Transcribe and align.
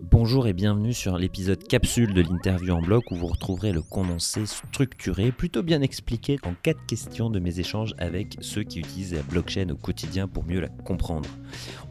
Bonjour 0.00 0.48
et 0.48 0.52
bienvenue 0.52 0.92
sur 0.92 1.18
l'épisode 1.18 1.62
capsule 1.62 2.14
de 2.14 2.22
l'interview 2.22 2.74
en 2.74 2.82
bloc 2.82 3.12
où 3.12 3.14
vous 3.14 3.28
retrouverez 3.28 3.70
le 3.70 3.80
condensé 3.80 4.44
structuré, 4.44 5.30
plutôt 5.30 5.62
bien 5.62 5.82
expliqué 5.82 6.36
en 6.42 6.54
quatre 6.60 6.84
questions 6.86 7.30
de 7.30 7.38
mes 7.38 7.60
échanges 7.60 7.94
avec 7.98 8.36
ceux 8.40 8.64
qui 8.64 8.80
utilisent 8.80 9.14
la 9.14 9.22
blockchain 9.22 9.68
au 9.70 9.76
quotidien 9.76 10.26
pour 10.26 10.44
mieux 10.44 10.58
la 10.58 10.68
comprendre. 10.68 11.28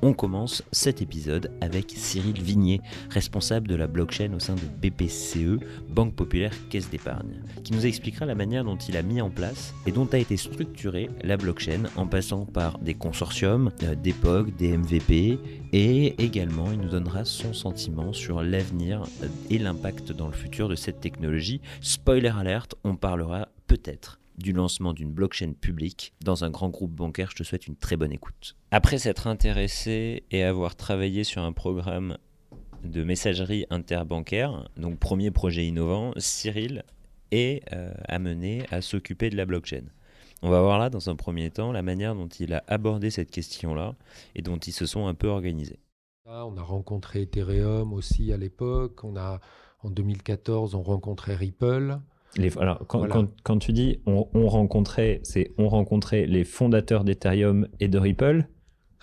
On 0.02 0.14
commence 0.14 0.64
cet 0.74 1.02
épisode 1.02 1.54
avec 1.62 1.92
Cyril 1.96 2.42
Vignier, 2.42 2.82
responsable 3.10 3.70
de 3.70 3.76
la 3.76 3.88
blockchain 3.88 4.34
au 4.34 4.40
sein 4.40 4.56
de 4.56 4.90
BPCE, 4.90 5.64
Banque 5.94 6.16
Populaire 6.16 6.54
Caisse 6.70 6.90
d'épargne, 6.90 7.44
qui 7.64 7.74
nous 7.74 7.86
expliquera 7.86 8.26
la 8.26 8.36
manière 8.36 8.64
dont 8.64 8.78
il 8.78 8.98
a 8.98 9.04
mis 9.04 9.22
en 9.22 9.30
place 9.30 9.74
et 9.86 9.92
dont 9.92 10.08
a 10.12 10.18
été 10.18 10.38
structurée 10.38 11.10
la 11.22 11.38
blockchain 11.38 11.84
en 11.96 12.08
passant 12.08 12.46
par 12.46 12.80
des 12.80 12.96
consortiums, 12.96 13.72
euh, 13.84 13.96
des 13.96 14.14
POG, 14.14 14.56
des 14.56 14.78
MVP 14.78 15.38
et 15.72 16.24
également 16.24 16.72
il 16.72 16.80
nous 16.80 16.90
donnera 16.90 17.26
son 17.26 17.54
sentiment 17.54 18.12
sur 18.12 18.42
l'avenir 18.42 19.04
euh, 19.22 19.28
et 19.50 19.60
l'impact 19.60 20.12
dans 20.12 20.28
le 20.28 20.34
futur 20.34 20.68
de 20.68 20.76
cette 20.76 21.00
technologie. 21.00 21.62
Spoiler 21.82 22.34
alert, 22.36 22.76
on 22.84 22.96
parlera 22.96 23.50
peut-être 23.68 24.20
du 24.38 24.52
lancement 24.52 24.94
d'une 24.94 25.12
blockchain 25.12 25.54
publique 25.54 26.14
dans 26.24 26.44
un 26.44 26.50
grand 26.50 26.70
groupe 26.70 26.92
bancaire. 26.92 27.30
Je 27.32 27.36
te 27.36 27.44
souhaite 27.44 27.68
une 27.68 27.76
très 27.76 27.98
bonne 27.98 28.12
écoute. 28.12 28.56
Après 28.72 28.98
s'être 28.98 29.28
intéressé 29.28 30.24
et 30.32 30.44
avoir 30.44 30.76
travaillé 30.76 31.24
sur 31.24 31.44
un 31.44 31.54
programme 31.54 32.18
de 32.84 33.04
messagerie 33.04 33.66
interbancaire, 33.70 34.70
donc 34.78 35.00
premier 35.00 35.32
projet 35.32 35.66
innovant, 35.66 36.14
Cyril 36.18 36.84
est 37.32 37.64
euh, 37.74 37.92
amené 38.08 38.64
à 38.72 38.82
s'occuper 38.82 39.30
de 39.30 39.38
la 39.38 39.46
blockchain. 39.46 39.84
On 40.42 40.50
va 40.50 40.62
voir 40.62 40.78
là, 40.78 40.90
dans 40.90 41.10
un 41.10 41.16
premier 41.16 41.50
temps, 41.52 41.72
la 41.72 41.82
manière 41.82 42.16
dont 42.16 42.28
il 42.28 42.54
a 42.54 42.64
abordé 42.68 43.10
cette 43.10 43.32
question-là 43.32 43.96
et 44.36 44.42
dont 44.42 44.58
ils 44.58 44.74
se 44.74 44.86
sont 44.86 45.08
un 45.08 45.14
peu 45.14 45.28
organisés. 45.28 45.80
On 46.26 46.58
a 46.58 46.62
rencontré 46.62 47.24
Ethereum 47.24 47.94
aussi 47.94 48.32
à 48.34 48.38
l'époque. 48.38 49.04
On 49.04 49.16
a, 49.16 49.40
en 49.82 49.90
2014, 49.90 50.76
on 50.76 50.82
rencontrait 50.82 51.36
Ripple. 51.36 51.98
alors, 52.58 52.86
quand, 52.88 53.60
tu 53.60 53.74
dis 53.74 54.00
on, 54.06 54.28
on 54.34 54.48
rencontrait, 54.48 55.22
c'est 55.24 55.52
on 55.58 55.70
rencontrait 55.70 56.26
les 56.26 56.44
fondateurs 56.44 57.04
d'Ethereum 57.04 57.68
et 57.80 57.88
de 57.88 57.98
Ripple 57.98 58.48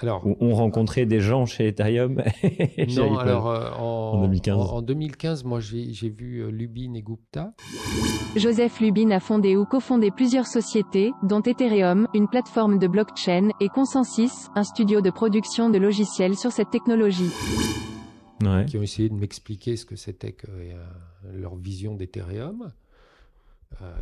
alors, 0.03 0.25
on 0.41 0.55
rencontrait 0.55 1.06
des 1.06 1.20
gens 1.20 1.47
chez 1.47 1.69
Ethereum 1.69 2.23
Non, 2.97 3.19
alors 3.19 3.48
euh, 3.48 3.70
en, 3.73 4.23
2015. 4.23 4.57
En, 4.57 4.83
2015, 4.83 5.45
moi 5.45 5.61
j'ai 5.61 6.09
vu 6.09 6.39
euh, 6.39 6.51
Lubin 6.51 6.95
et 6.95 7.03
Gupta. 7.03 7.53
Joseph 8.37 8.81
Lubin 8.81 9.11
a 9.11 9.20
fondé 9.20 9.57
ou 9.57 9.65
cofondé 9.65 10.11
plusieurs 10.11 10.47
sociétés, 10.47 11.12
dont 11.23 11.42
Ethereum, 11.42 12.09
une 12.15 12.29
plateforme 12.29 12.79
de 12.79 12.87
blockchain, 12.87 13.51
et 13.61 13.69
Consensus, 13.69 14.48
un 14.55 14.65
studio 14.65 15.01
de 15.01 15.11
production 15.11 15.69
de 15.69 15.79
logiciels 15.79 16.37
sur 16.37 16.53
cette 16.53 16.70
technologie. 16.70 17.31
Qui 18.69 18.79
ont 18.79 18.83
essayé 18.83 19.11
de 19.11 19.14
m'expliquer 19.14 19.77
ce 19.77 19.85
que 19.85 19.97
c'était 19.97 20.33
que 20.33 20.47
euh, 20.48 20.75
leur 21.35 21.57
vision 21.57 21.95
d'Ethereum. 21.95 22.73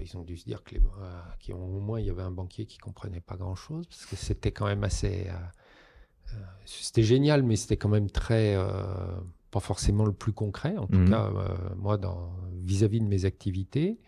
ils 0.00 0.16
ont 0.16 0.22
dû 0.22 0.36
se 0.36 0.44
dire 0.44 0.62
que 0.62 0.76
les, 0.76 0.80
au 1.52 1.80
moins 1.80 2.00
il 2.00 2.06
y 2.06 2.10
avait 2.10 2.22
un 2.22 2.30
banquier 2.30 2.66
qui 2.66 2.78
comprenait 2.78 3.20
pas 3.20 3.36
grand 3.36 3.54
chose 3.54 3.86
parce 3.86 4.06
que 4.06 4.16
c'était 4.16 4.52
quand 4.52 4.66
même 4.66 4.84
assez 4.84 5.26
euh, 5.28 5.32
c'était 6.64 7.02
génial, 7.02 7.42
mais 7.42 7.56
c'était 7.56 7.76
quand 7.76 7.88
même 7.88 8.10
très 8.10 8.54
euh, 8.54 8.82
pas 9.50 9.60
forcément 9.60 10.04
le 10.04 10.12
plus 10.12 10.32
concret. 10.32 10.76
En 10.76 10.86
tout 10.86 10.98
mhm. 10.98 11.10
cas, 11.10 11.30
euh, 11.34 11.74
moi, 11.76 11.98
vis-à-vis 12.62 13.00
de 13.00 13.06
mes 13.06 13.24
activités. 13.24 13.98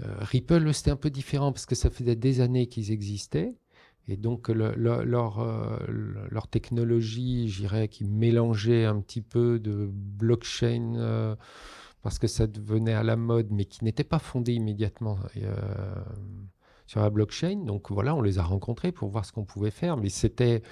Ripple, 0.00 0.72
c'était 0.72 0.92
un 0.92 0.96
peu 0.96 1.10
différent 1.10 1.52
parce 1.52 1.66
que 1.66 1.74
ça 1.74 1.90
faisait 1.90 2.14
des 2.14 2.40
années 2.40 2.68
qu'ils 2.68 2.92
existaient. 2.92 3.54
Et 4.06 4.16
donc, 4.16 4.48
leur, 4.48 4.76
leur, 4.76 6.48
technologie, 6.48 7.48
j'irais, 7.48 7.88
qui 7.88 8.04
mélangeait 8.04 8.84
un 8.84 9.00
petit 9.00 9.20
peu 9.20 9.58
de 9.58 9.90
blockchain 9.92 11.36
parce 12.02 12.18
que 12.18 12.26
ça 12.26 12.46
devenait 12.46 12.94
à 12.94 13.02
la 13.02 13.16
mode, 13.16 13.48
mais 13.50 13.64
qui 13.64 13.84
n'était 13.84 14.04
pas 14.04 14.20
fondée 14.20 14.54
immédiatement 14.54 15.18
sur 16.88 17.00
la 17.00 17.10
blockchain. 17.10 17.56
Donc 17.64 17.92
voilà, 17.92 18.16
on 18.16 18.22
les 18.22 18.40
a 18.40 18.42
rencontrés 18.42 18.90
pour 18.90 19.10
voir 19.10 19.24
ce 19.24 19.30
qu'on 19.30 19.44
pouvait 19.44 19.70
faire, 19.70 19.96
mais 19.96 20.08
c'était, 20.08 20.62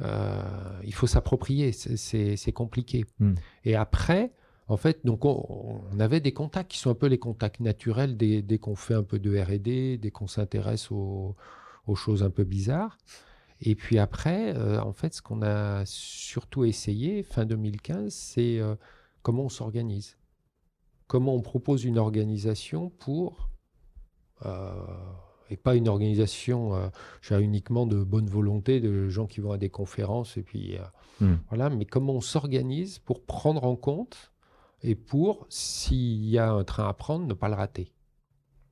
euh, 0.00 0.42
il 0.84 0.94
faut 0.94 1.08
s'approprier, 1.08 1.72
c'est 1.72 2.52
compliqué. 2.52 3.04
Hmm. 3.18 3.34
Et 3.64 3.74
après, 3.74 4.32
en 4.68 4.76
fait, 4.76 5.04
donc 5.04 5.24
on, 5.24 5.82
avait 5.98 6.20
des 6.20 6.32
contacts 6.32 6.70
qui 6.70 6.78
sont 6.78 6.90
un 6.90 6.94
peu 6.94 7.06
les 7.06 7.18
contacts 7.18 7.60
naturels 7.60 8.16
dès, 8.16 8.58
qu'on 8.58 8.76
fait 8.76 8.94
un 8.94 9.02
peu 9.02 9.18
de 9.18 9.38
R&D, 9.38 9.98
dès 9.98 10.10
qu'on 10.10 10.28
s'intéresse 10.28 10.90
aux, 10.90 11.36
choses 11.94 12.22
un 12.22 12.30
peu 12.30 12.44
bizarres. 12.44 12.96
Et 13.60 13.74
puis 13.74 13.98
après, 13.98 14.56
euh, 14.56 14.80
en 14.80 14.92
fait, 14.92 15.14
ce 15.14 15.22
qu'on 15.22 15.42
a 15.42 15.84
surtout 15.86 16.64
essayé 16.64 17.22
fin 17.22 17.44
2015, 17.44 18.12
c'est 18.12 18.60
euh, 18.60 18.76
comment 19.22 19.44
on 19.44 19.48
s'organise. 19.48 20.16
Comment 21.08 21.34
on 21.34 21.40
propose 21.40 21.84
une 21.84 21.98
organisation 21.98 22.90
pour 22.90 23.50
et 25.50 25.56
pas 25.56 25.74
une 25.74 25.88
organisation 25.88 26.74
euh, 26.74 27.40
uniquement 27.40 27.86
de 27.86 28.02
bonne 28.02 28.28
volonté, 28.28 28.80
de 28.80 29.08
gens 29.08 29.26
qui 29.26 29.40
vont 29.40 29.52
à 29.52 29.58
des 29.58 29.70
conférences, 29.70 30.36
et 30.36 30.42
puis 30.42 30.76
euh, 30.76 31.24
hmm. 31.24 31.38
voilà, 31.48 31.70
mais 31.70 31.84
comment 31.84 32.14
on 32.14 32.20
s'organise 32.20 32.98
pour 32.98 33.24
prendre 33.24 33.64
en 33.64 33.76
compte 33.76 34.32
et 34.82 34.94
pour, 34.94 35.46
s'il 35.48 36.24
y 36.26 36.38
a 36.38 36.50
un 36.50 36.64
train 36.64 36.88
à 36.88 36.92
prendre, 36.92 37.26
ne 37.26 37.34
pas 37.34 37.48
le 37.48 37.54
rater? 37.54 37.92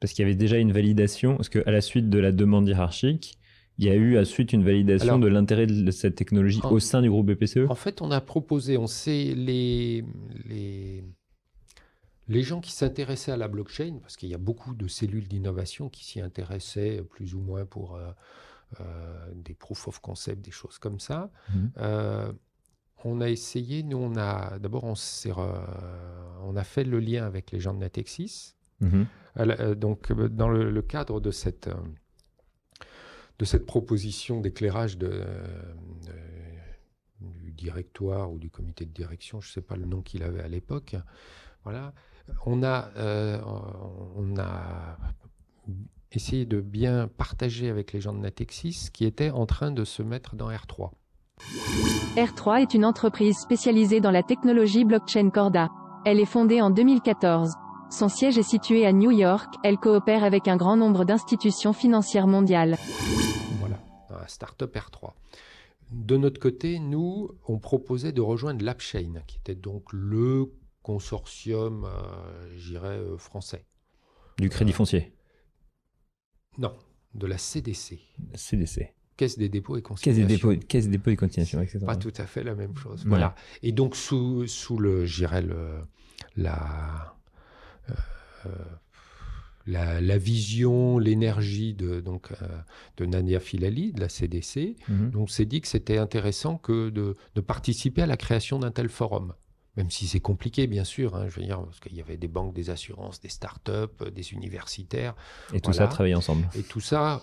Parce 0.01 0.13
qu'il 0.13 0.23
y 0.23 0.27
avait 0.27 0.37
déjà 0.37 0.59
une 0.59 0.73
validation, 0.73 1.37
parce 1.37 1.49
qu'à 1.49 1.71
la 1.71 1.81
suite 1.81 2.11
de 2.11 2.19
la 2.19 2.33
demande 2.33 2.69
hiérarchique, 2.69 3.39
il 3.79 3.87
y 3.87 3.91
a 3.91 3.95
eu 3.95 4.19
à 4.19 4.25
suite 4.25 4.53
une 4.53 4.63
validation 4.63 5.19
de 5.19 5.27
l'intérêt 5.27 5.67
de 5.67 5.91
cette 5.91 6.15
technologie 6.15 6.61
au 6.71 6.79
sein 6.79 7.03
du 7.03 7.11
groupe 7.11 7.27
BPCE 7.27 7.69
En 7.69 7.75
fait, 7.75 8.03
on 8.03 8.11
a 8.11 8.21
proposé, 8.21 8.79
on 8.79 8.87
sait 8.87 9.35
les, 9.35 10.05
les 10.49 11.03
les 12.29 12.43
gens 12.43 12.61
qui 12.61 12.73
s'intéressaient 12.73 13.33
à 13.33 13.37
la 13.37 13.49
blockchain, 13.49 13.99
parce 14.01 14.17
qu'il 14.17 14.29
y 14.29 14.35
a 14.35 14.39
beaucoup 14.39 14.75
de 14.75 14.89
cellules 14.89 15.29
d'innovation 15.29 15.89
qui 15.89 16.05
s'y 16.05 16.21
intéressaient 16.21 17.03
plus 17.03 17.35
ou 17.35 17.41
moins 17.41 17.67
pour 17.67 17.97
euh, 17.97 18.11
euh, 18.81 19.33
des 19.35 19.55
proof 19.55 19.89
of 19.89 20.01
concept, 20.01 20.43
des 20.43 20.51
choses 20.51 20.79
comme 20.79 21.01
ça. 21.01 21.31
Mhm. 21.53 21.73
Euh, 21.79 22.33
on 23.05 23.21
a 23.21 23.29
essayé, 23.29 23.83
nous 23.83 23.99
on 23.99 24.17
a 24.17 24.59
d'abord 24.59 24.85
on, 24.85 24.95
on, 26.43 26.57
a 26.57 26.65
fait 26.65 26.85
le 26.85 27.01
lien 27.01 27.27
avec 27.27 27.51
les 27.51 27.61
gens 27.61 27.75
de 27.75 27.79
Natexis. 27.81 28.55
Mhm. 28.81 29.07
donc 29.77 30.13
dans 30.13 30.49
le, 30.49 30.83
cadre 30.83 31.21
de 31.21 31.31
cette, 31.31 31.71
de 33.39 33.45
cette 33.45 33.67
proposition 33.67 34.41
d'éclairage 34.41 34.99
de, 34.99 35.23
du 37.21 37.53
directoire 37.53 38.33
ou 38.33 38.39
du 38.39 38.51
comité 38.51 38.85
de 38.85 38.91
direction, 38.91 39.41
je 39.41 39.49
ne 39.51 39.53
sais 39.53 39.63
pas 39.63 39.77
le 39.77 39.85
nom 39.85 40.03
qu'il 40.03 40.23
avait 40.23 40.43
à 40.43 40.49
l'époque, 40.49 40.97
voilà, 41.63 41.95
on 42.47 42.63
a, 42.63 42.91
euh, 42.97 43.41
on 44.17 44.37
a 44.39 44.97
essayé 46.13 46.45
de 46.45 46.61
bien 46.61 47.09
partager 47.09 47.69
avec 47.69 47.93
les 47.93 48.01
gens 48.01 48.13
de 48.13 48.19
Natexis 48.19 48.89
qui 48.93 49.05
étaient 49.05 49.31
en 49.31 49.47
train 49.47 49.71
de 49.71 49.85
se 49.85 50.03
mettre 50.03 50.37
dans 50.37 50.51
R3. 50.51 50.91
R3 52.17 52.63
est 52.63 52.75
une 52.75 52.85
entreprise 52.85 53.37
spécialisée 53.39 54.01
dans 54.01 54.11
la 54.11 54.23
technologie 54.23 54.85
blockchain 54.85 55.31
Corda. 55.31 55.71
Elle 56.05 56.21
est 56.21 56.27
fondée 56.27 56.61
en 56.61 56.71
2014. 56.71 57.51
Son 57.91 58.09
siège 58.09 58.39
est 58.39 58.43
situé 58.43 58.87
à 58.87 58.93
New 58.93 59.11
York. 59.11 59.55
Elle 59.63 59.79
coopère 59.79 60.25
avec 60.25 60.49
un 60.49 60.57
grand 60.57 60.77
nombre 60.77 61.05
d'institutions 61.05 61.73
financières 61.73 62.27
mondiales. 62.27 62.77
Voilà, 63.59 63.79
un 64.11 64.27
startup 64.27 64.75
R3. 64.75 65.13
De 65.93 66.17
notre 66.17 66.41
côté, 66.41 66.79
nous, 66.79 67.31
on 67.47 67.59
proposait 67.59 68.13
de 68.13 68.21
rejoindre 68.21 68.65
l'AppChain, 68.65 69.23
qui 69.27 69.39
était 69.39 69.55
donc 69.55 69.85
le 69.93 70.51
consortium, 70.85 71.87
euh, 71.87 72.57
j'irais, 72.57 72.99
euh, 72.99 73.17
français. 73.17 73.65
Du 74.39 74.51
crédit 74.51 74.71
euh, 74.71 74.75
foncier 74.75 75.15
Non, 76.59 76.77
de 77.15 77.27
la 77.27 77.39
CDC. 77.39 78.01
CDC. 78.35 78.93
Caisse 79.17 79.39
des 79.39 79.49
dépôts 79.49 79.79
et 79.79 79.83
consignations. 79.83 80.23
Caisse 80.23 80.29
des 80.29 80.37
dépôts, 80.37 80.67
caisse 80.67 80.85
des 80.85 80.91
dépôts 80.91 81.11
et 81.11 81.17
consignations, 81.17 81.61
etc. 81.63 81.81
Pas 81.87 81.97
tout 81.97 82.13
à 82.19 82.27
fait 82.27 82.45
la 82.45 82.55
même 82.55 82.77
chose. 82.77 83.05
Voilà. 83.07 83.35
Et 83.63 83.73
donc, 83.73 83.97
sous, 83.97 84.47
sous 84.47 84.77
le, 84.77 85.07
j'irais, 85.07 85.41
le, 85.41 85.81
la, 86.37 87.17
la, 89.67 90.19
vision, 90.19 90.99
l'énergie 90.99 91.73
de, 91.73 92.01
donc, 92.01 92.31
de 92.99 93.07
Nania 93.07 93.41
Filali, 93.41 93.93
de 93.93 94.01
la 94.01 94.11
CDC, 94.11 94.77
mhm. 94.89 95.13
donc 95.13 95.31
s'est 95.31 95.47
dit 95.47 95.63
que 95.63 95.69
c'était 95.69 95.97
intéressant 95.99 96.59
que 96.59 96.91
de, 96.91 97.17
de, 97.37 97.41
participer 97.41 98.03
à 98.03 98.07
la 98.07 98.19
création 98.19 98.59
d'un 98.59 98.73
tel 98.73 98.91
forum. 98.91 99.33
Même 99.77 99.91
si 99.91 100.07
c'est 100.07 100.21
compliqué, 100.21 100.67
bien 100.67 100.85
sûr, 100.85 101.17
hein, 101.17 101.27
je 101.29 101.41
veux 101.41 101.47
dire, 101.47 101.61
parce 101.63 101.81
qu'il 101.81 101.95
y 101.95 102.01
avait 102.01 102.17
des 102.17 102.29
banques, 102.29 102.55
des 102.55 102.71
assurances, 102.71 103.21
des 103.21 103.29
startups, 103.29 103.71
euh, 104.03 104.11
des 104.11 104.33
universitaires. 104.33 105.15
Et 105.53 105.61
tout 105.61 105.73
ça 105.73 105.89
travailler 105.89 106.15
ensemble. 106.15 106.49
Et 106.57 106.63
tout 106.63 106.81
ça, 106.81 107.23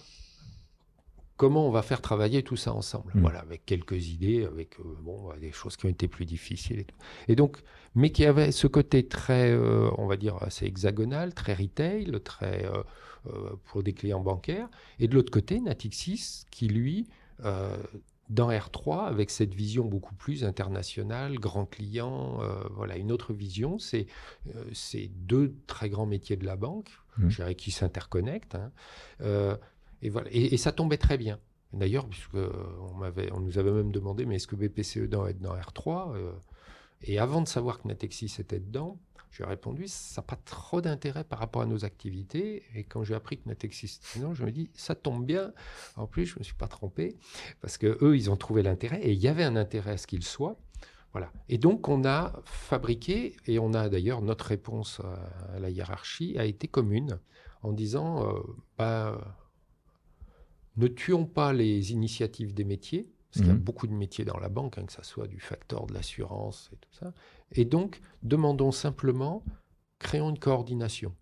comment 1.38 1.66
on 1.66 1.72
va 1.72 1.82
faire 1.82 2.02
travailler 2.02 2.44
tout 2.44 2.58
ça 2.58 2.74
ensemble? 2.74 3.12
Hmm. 3.16 3.22
Voilà, 3.22 3.40
avec 3.40 3.66
quelques 3.66 4.10
idées, 4.10 4.44
avec 4.46 4.80
euh, 4.80 4.84
bon, 5.02 5.30
des 5.40 5.54
choses 5.54 5.78
qui 5.78 5.86
ont 5.86 5.90
été 5.90 6.10
plus 6.10 6.26
difficiles 6.26 6.80
et 6.80 6.84
tout. 6.84 6.98
Et 7.30 7.36
donc, 7.36 7.58
mais 7.96 8.10
qui 8.12 8.26
avait 8.26 8.52
ce 8.52 8.68
côté 8.68 9.08
très, 9.08 9.52
euh, 9.52 9.90
on 9.98 10.08
va 10.08 10.18
dire, 10.18 10.36
assez 10.44 10.66
hexagonal, 10.66 11.34
très 11.34 11.54
retail, 11.54 12.12
très 12.24 12.66
pour 13.66 13.84
des 13.84 13.94
clients 13.94 14.20
bancaires. 14.20 14.68
Et 15.00 15.08
de 15.08 15.14
l'autre 15.14 15.32
côté, 15.32 15.62
Natixis, 15.62 16.46
qui 16.50 16.68
lui 16.68 17.08
dans 18.32 18.50
R3 18.50 19.08
avec 19.08 19.30
cette 19.30 19.54
vision 19.54 19.86
beaucoup 19.86 20.16
plus 20.16 20.44
internationale, 20.44 21.38
grand 21.38 21.66
client, 21.66 22.40
voilà, 22.72 22.98
une 22.98 23.12
autre 23.12 23.34
vision. 23.34 23.78
C'est 23.78 24.08
deux 25.10 25.56
très 25.68 25.90
grands 25.90 26.06
métiers 26.06 26.38
de 26.38 26.46
la 26.46 26.56
banque, 26.56 26.90
mmh. 27.18 27.30
je 27.30 27.36
dirais, 27.36 27.56
qui 27.56 27.72
s'interconnectent. 27.72 28.56
Hein. 28.56 28.72
et, 30.02 30.10
voilà, 30.10 30.30
et, 30.32 30.58
ça 30.58 30.72
tombait 30.72 30.98
très 30.98 31.18
bien. 31.18 31.40
D'ailleurs, 31.74 32.08
puisqu'on 32.08 32.50
on 33.32 33.40
nous 33.40 33.58
avait 33.60 33.72
même 33.72 33.92
demandé, 33.92 34.26
mais 34.26 34.36
est-ce 34.36 34.48
que 34.48 34.56
BPCE 34.56 35.10
doit 35.10 35.30
être 35.30 35.42
dans 35.42 35.56
R3 35.56 36.16
Et 37.04 37.20
avant 37.20 37.42
de 37.42 37.48
savoir 37.48 37.82
que 37.82 37.88
Natexis 37.88 38.34
était 38.40 38.60
dedans, 38.60 38.98
j'ai 39.32 39.46
répondu, 39.46 39.88
ça 39.88 40.22
n'a 40.22 40.26
pas 40.26 40.36
trop 40.36 40.82
d'intérêt 40.82 41.24
par 41.24 41.40
rapport 41.40 41.62
à 41.62 41.66
nos 41.66 41.86
activités. 41.86 42.64
Et 42.76 42.84
quand 42.84 43.04
j'ai 43.04 43.16
appris 43.16 43.38
que 43.38 43.48
Natexis 43.48 44.00
était 44.00 44.20
dedans, 44.20 44.34
je 44.34 44.44
me 44.44 44.52
dis, 44.52 44.70
ça 44.74 44.94
tombe 44.94 45.26
bien. 45.26 45.54
En 45.96 46.06
plus, 46.06 46.26
je 46.26 46.36
ne 46.36 46.40
me 46.40 46.44
suis 46.44 46.56
pas 46.56 46.68
trompé, 46.68 47.16
parce 47.62 47.78
que 47.78 47.98
eux, 48.02 48.18
ils 48.18 48.30
ont 48.30 48.36
trouvé 48.36 48.62
l'intérêt, 48.62 49.02
et 49.02 49.14
il 49.14 49.20
y 49.20 49.30
avait 49.30 49.44
un 49.44 49.56
intérêt 49.56 49.92
à 49.92 49.98
ce 49.98 50.06
qu'il 50.06 50.24
soit. 50.24 50.58
Voilà. 51.14 51.32
Et 51.48 51.58
donc, 51.58 51.88
on 51.88 52.04
a 52.04 52.42
fabriqué, 52.44 53.38
et 53.48 53.58
on 53.58 53.74
a 53.74 53.88
d'ailleurs 53.88 54.22
notre 54.22 54.46
réponse 54.46 55.00
à 55.56 55.60
la 55.60 55.70
hiérarchie 55.70 56.38
a 56.38 56.46
été 56.46 56.68
commune, 56.68 57.20
en 57.64 57.72
disant, 57.72 58.28
euh, 58.28 58.40
bah, 58.78 59.40
ne 60.76 60.88
tuons 60.88 61.26
pas 61.26 61.54
les 61.54 61.94
initiatives 61.94 62.54
des 62.54 62.64
métiers, 62.66 63.10
parce 63.32 63.44
qu'il 63.44 63.48
y 63.48 63.56
a 63.56 63.58
mmh. 63.58 63.64
beaucoup 63.64 63.88
de 63.88 63.94
métiers 63.94 64.26
dans 64.26 64.38
la 64.38 64.50
banque, 64.50 64.78
hein, 64.78 64.86
que 64.86 64.92
ce 64.92 65.04
soit 65.04 65.28
du 65.28 65.40
facteur, 65.40 65.88
de 65.88 65.94
l'assurance 65.94 66.70
et 66.74 66.76
tout 66.76 66.92
ça. 66.92 67.14
Et 67.54 67.64
donc, 67.64 68.02
demandons 68.24 68.74
simplement, 68.74 69.46
créons 70.00 70.32
une 70.32 70.40
coordination. 70.40 71.16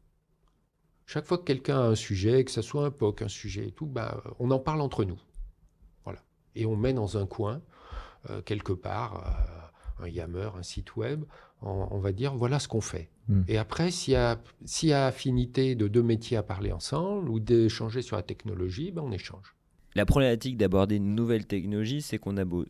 Chaque 1.05 1.25
fois 1.25 1.37
que 1.37 1.43
quelqu'un 1.43 1.77
a 1.77 1.83
un 1.83 1.95
sujet, 1.95 2.43
que 2.43 2.49
ce 2.49 2.63
soit 2.63 2.85
un 2.85 2.89
POC, 2.89 3.21
un 3.21 3.27
sujet 3.27 3.67
et 3.67 3.71
tout, 3.71 3.85
bah, 3.85 4.23
on 4.39 4.49
en 4.49 4.57
parle 4.57 4.81
entre 4.81 5.05
nous. 5.05 5.19
Voilà. 6.03 6.23
Et 6.55 6.65
on 6.65 6.75
met 6.75 6.93
dans 6.93 7.17
un 7.17 7.27
coin, 7.27 7.61
euh, 8.31 8.41
quelque 8.41 8.73
part, 8.73 9.69
euh, 9.99 10.05
un 10.05 10.07
Yammer, 10.07 10.49
un 10.57 10.63
site 10.63 10.95
web, 10.95 11.25
on, 11.61 11.99
va 11.99 12.11
dire 12.11 12.33
voilà 12.35 12.57
ce 12.57 12.67
qu'on 12.67 12.81
fait. 12.81 13.11
Mmh. 13.27 13.41
Et 13.47 13.57
après, 13.59 13.91
s'il 13.91 14.13
y, 14.13 14.87
y, 14.87 14.93
a 14.93 15.05
affinité 15.05 15.75
de 15.75 15.87
deux 15.87 16.01
métiers 16.01 16.37
à 16.37 16.43
parler 16.43 16.71
ensemble 16.71 17.29
ou 17.29 17.39
d'échanger 17.39 18.01
sur 18.01 18.15
la 18.15 18.23
technologie, 18.23 18.91
ben 18.91 19.03
on 19.03 19.11
échange. 19.11 19.55
La 19.95 20.05
problématique 20.05 20.57
d'aborder 20.57 20.97
une 20.97 21.15
nouvelle 21.15 21.45
technologie, 21.45 22.01
c'est 22.01 22.19
qu'on 22.19 22.37
a 22.37 22.45
beau 22.45 22.65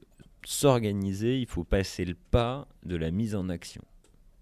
s'organiser, 0.45 1.39
il 1.39 1.47
faut 1.47 1.63
passer 1.63 2.05
le 2.05 2.15
pas 2.15 2.67
de 2.85 2.95
la 2.95 3.11
mise 3.11 3.35
en 3.35 3.49
action. 3.49 3.83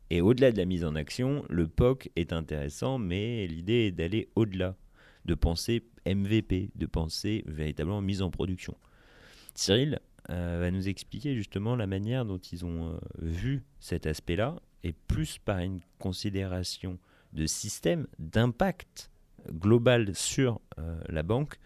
Et 0.10 0.22
au-delà 0.22 0.52
de 0.52 0.58
la 0.58 0.66
mise 0.66 0.86
en 0.86 0.96
action, 0.96 1.44
le 1.50 1.68
POC 1.68 2.10
est 2.16 2.32
intéressant, 2.32 2.98
mais 2.98 3.48
l'idée 3.48 3.88
est 3.88 3.92
d'aller 3.92 4.30
au-delà, 4.36 4.76
de 5.26 5.34
penser 5.34 5.84
MVP, 6.06 6.70
de 6.76 6.86
penser 6.86 7.44
véritablement 7.48 8.02
mise 8.02 8.22
en 8.22 8.32
production. 8.32 8.78
Cyril 9.54 10.00
euh, 10.30 10.60
va 10.62 10.72
nous 10.72 10.88
expliquer 10.88 11.36
justement 11.36 11.76
la 11.76 11.88
manière 11.88 12.26
dont 12.26 12.38
ils 12.38 12.64
ont 12.64 12.94
euh, 12.94 12.98
vu 13.20 13.64
cet 13.80 14.06
aspect-là, 14.06 14.56
et 14.84 14.94
plus 14.94 15.40
par 15.40 15.60
une 15.60 15.82
considération 16.00 17.00
de 17.34 17.46
système, 17.46 18.08
d'impact 18.20 19.12
global 19.52 20.16
sur 20.16 20.62
euh, 20.80 21.02
la 21.10 21.24
banque, 21.24 21.60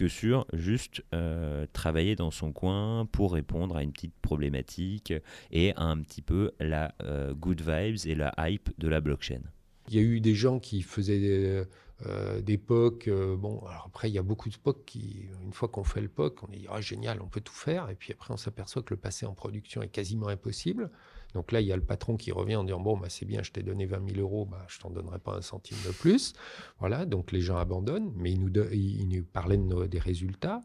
que 0.00 0.08
sur 0.08 0.46
juste 0.54 1.02
euh, 1.12 1.66
travailler 1.74 2.16
dans 2.16 2.30
son 2.30 2.52
coin 2.52 3.04
pour 3.12 3.34
répondre 3.34 3.76
à 3.76 3.82
une 3.82 3.92
petite 3.92 4.14
problématique 4.22 5.12
et 5.52 5.74
à 5.76 5.82
un 5.82 6.00
petit 6.00 6.22
peu 6.22 6.52
la 6.58 6.94
euh, 7.02 7.34
good 7.34 7.60
vibes 7.60 8.06
et 8.06 8.14
la 8.14 8.32
hype 8.38 8.70
de 8.78 8.88
la 8.88 9.02
blockchain. 9.02 9.42
Il 9.88 9.94
y 9.94 9.98
a 9.98 10.02
eu 10.02 10.22
des 10.22 10.34
gens 10.34 10.58
qui 10.58 10.80
faisaient 10.80 11.20
des, 11.20 11.64
euh, 12.06 12.56
POC. 12.66 13.10
bon, 13.36 13.60
alors 13.66 13.84
après, 13.88 14.08
il 14.08 14.14
y 14.14 14.18
a 14.18 14.22
beaucoup 14.22 14.48
de 14.48 14.56
POC 14.56 14.86
qui, 14.86 15.26
une 15.44 15.52
fois 15.52 15.68
qu'on 15.68 15.84
fait 15.84 16.00
le 16.00 16.08
POC, 16.08 16.44
on 16.44 16.50
dit 16.50 16.64
ah, 16.70 16.80
génial, 16.80 17.20
on 17.20 17.28
peut 17.28 17.42
tout 17.42 17.52
faire. 17.52 17.90
Et 17.90 17.94
puis 17.94 18.14
après, 18.14 18.32
on 18.32 18.38
s'aperçoit 18.38 18.80
que 18.80 18.94
le 18.94 19.00
passer 19.00 19.26
en 19.26 19.34
production 19.34 19.82
est 19.82 19.88
quasiment 19.88 20.28
impossible. 20.28 20.90
Donc 21.34 21.52
là, 21.52 21.60
il 21.60 21.66
y 21.66 21.72
a 21.72 21.76
le 21.76 21.84
patron 21.84 22.16
qui 22.16 22.32
revient 22.32 22.56
en 22.56 22.64
disant 22.64 22.80
Bon, 22.80 22.96
bah, 22.96 23.08
c'est 23.08 23.26
bien, 23.26 23.42
je 23.42 23.52
t'ai 23.52 23.62
donné 23.62 23.86
20 23.86 24.14
000 24.14 24.20
euros, 24.20 24.46
bah, 24.46 24.64
je 24.68 24.78
t'en 24.78 24.90
donnerai 24.90 25.18
pas 25.18 25.36
un 25.36 25.42
centime 25.42 25.78
de 25.86 25.92
plus. 25.92 26.32
Voilà, 26.78 27.06
donc 27.06 27.32
les 27.32 27.40
gens 27.40 27.56
abandonnent, 27.56 28.12
mais 28.16 28.32
ils 28.32 28.40
nous, 28.40 28.50
nous 28.50 29.24
parlaient 29.24 29.58
des 29.88 29.98
résultats. 29.98 30.60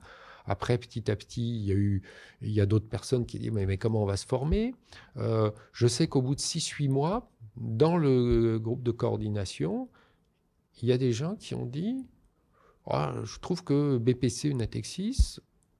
Après, 0.47 0.77
petit 0.77 1.09
à 1.09 1.15
petit, 1.15 1.57
il 1.57 1.65
y 1.65 1.71
a 1.71 1.75
eu, 1.75 2.03
il 2.41 2.51
y 2.51 2.61
a 2.61 2.65
d'autres 2.65 2.87
personnes 2.87 3.25
qui 3.25 3.39
disent 3.39 3.51
mais, 3.51 3.65
mais, 3.65 3.77
comment 3.77 4.03
on 4.03 4.05
va 4.05 4.17
se 4.17 4.25
former? 4.25 4.75
Euh, 5.17 5.51
Je 5.73 5.87
sais 5.87 6.07
qu'au 6.07 6.21
bout 6.21 6.35
de 6.35 6.41
6-8 6.41 6.89
mois, 6.89 7.31
dans 7.57 7.97
le 7.97 8.59
groupe 8.59 8.83
de 8.83 8.91
coordination, 8.91 9.89
il 10.81 10.89
y 10.89 10.91
a 10.91 10.97
des 10.97 11.11
gens 11.11 11.35
qui 11.35 11.55
ont 11.55 11.65
dit 11.65 12.05
ah, 12.87 13.15
je 13.23 13.39
trouve 13.39 13.63
que 13.63 13.97
BPC 13.97 14.51
ou 14.51 14.57
Natexis, 14.57 15.39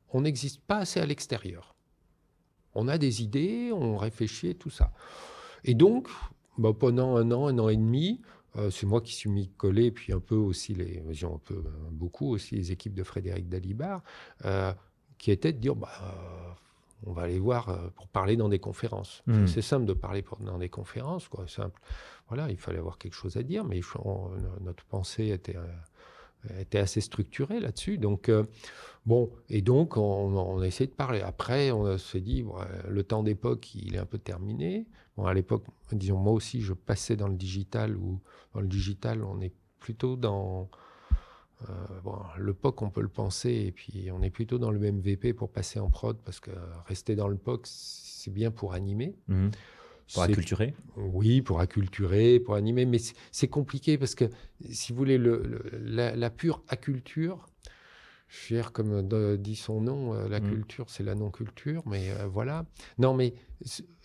on 0.09 0.21
n'existe 0.21 0.61
pas 0.61 0.77
assez 0.77 0.99
à 0.99 1.05
l'extérieur. 1.05 1.74
On 2.75 2.87
a 2.87 2.97
des 2.97 3.23
idées, 3.23 3.71
on 3.73 3.97
réfléchit, 3.97 4.55
tout 4.55 4.69
ça. 4.69 4.91
Et 5.63 5.73
donc, 5.73 6.07
bah, 6.57 6.71
pendant 6.77 7.15
un 7.15 7.31
an, 7.31 7.47
un 7.47 7.57
an 7.59 7.69
et 7.69 7.77
demi, 7.77 8.21
euh, 8.57 8.69
c'est 8.69 8.85
moi 8.85 9.01
qui 9.01 9.13
suis 9.13 9.29
mis 9.29 9.49
collé, 9.49 9.91
puis 9.91 10.13
un 10.13 10.19
peu 10.19 10.35
aussi, 10.35 10.73
les, 10.73 11.03
un 11.23 11.39
peu, 11.43 11.63
beaucoup 11.91 12.29
aussi 12.33 12.55
les 12.55 12.71
équipes 12.71 12.93
de 12.93 13.03
Frédéric 13.03 13.49
Dalibar, 13.49 14.01
euh, 14.45 14.73
qui 15.17 15.31
étaient 15.31 15.53
de 15.53 15.59
dire, 15.59 15.75
bah, 15.75 15.89
on 17.05 17.11
va 17.11 17.23
aller 17.23 17.39
voir 17.39 17.69
euh, 17.69 17.89
pour 17.95 18.07
parler 18.07 18.37
dans 18.37 18.49
des 18.49 18.59
conférences. 18.59 19.23
Hmm. 19.27 19.47
C'est 19.47 19.61
simple 19.61 19.85
de 19.85 19.93
parler 19.93 20.23
dans 20.39 20.57
des 20.57 20.69
conférences, 20.69 21.27
quoi, 21.27 21.47
simple. 21.47 21.81
Voilà, 22.27 22.49
il 22.49 22.57
fallait 22.57 22.79
avoir 22.79 22.97
quelque 22.97 23.13
chose 23.13 23.37
à 23.37 23.43
dire, 23.43 23.65
mais 23.65 23.81
notre 24.61 24.83
pensée 24.85 25.27
était 25.27 25.57
était 26.59 26.79
assez 26.79 27.01
structuré 27.01 27.59
là-dessus. 27.59 27.97
Donc, 27.97 28.29
euh, 28.29 28.43
bon, 29.05 29.31
et 29.49 29.61
donc, 29.61 29.97
on, 29.97 30.59
a 30.59 30.65
essayé 30.65 30.87
de 30.87 30.95
parler. 30.95 31.21
Après, 31.21 31.71
on 31.71 31.97
s'est 31.97 32.21
dit, 32.21 32.45
le 32.87 33.03
temps 33.03 33.23
d'époque, 33.23 33.73
il 33.75 33.95
est 33.95 33.99
un 33.99 34.05
peu 34.05 34.17
terminé. 34.17 34.87
Bon, 35.17 35.25
à 35.25 35.33
l'époque, 35.33 35.65
disons, 35.91 36.17
moi 36.17 36.33
aussi, 36.33 36.61
je 36.61 36.73
passais 36.73 37.15
dans 37.15 37.27
le 37.27 37.35
digital, 37.35 37.95
ou 37.95 38.19
dans 38.53 38.61
le 38.61 38.67
digital, 38.67 39.23
on 39.23 39.41
est 39.41 39.53
plutôt 39.79 40.15
dans. 40.15 40.69
Euh, 41.69 41.73
le 42.37 42.53
POC, 42.53 42.81
on 42.81 42.89
peut 42.89 43.01
le 43.01 43.07
penser, 43.07 43.51
et 43.67 43.71
puis 43.71 44.09
on 44.11 44.21
est 44.21 44.29
plutôt 44.29 44.57
dans 44.57 44.71
le 44.71 44.79
MVP 44.91 45.33
pour 45.33 45.49
passer 45.49 45.79
en 45.79 45.89
prod, 45.89 46.17
parce 46.25 46.39
que 46.39 46.51
rester 46.85 47.15
dans 47.15 47.29
le 47.29 47.37
POC, 47.37 47.61
c'est 47.65 48.31
bien 48.31 48.51
pour 48.51 48.73
animer. 48.73 49.15
Mmh. 49.29 49.49
Pour 50.13 50.23
acculturer 50.23 50.73
Oui, 50.95 51.41
pour 51.41 51.59
acculturer, 51.59 52.39
pour 52.39 52.55
animer, 52.55 52.85
mais 52.85 52.99
c'est 53.31 53.47
compliqué 53.47 53.97
parce 53.97 54.15
que, 54.15 54.25
si 54.69 54.91
vous 54.91 54.97
voulez, 54.99 55.17
le, 55.17 55.61
la, 55.73 56.29
pure 56.29 56.63
acculture, 56.67 57.47
cher 58.27 58.71
comme 58.71 59.07
dit 59.37 59.55
son 59.55 59.81
nom, 59.81 60.13
euh, 60.13 60.27
la 60.27 60.39
mm. 60.39 60.49
culture, 60.49 60.89
c'est 60.89 61.03
la 61.03 61.15
non-culture, 61.15 61.83
mais 61.87 62.11
euh, 62.11 62.27
voilà. 62.27 62.65
Non, 62.97 63.13
mais 63.13 63.33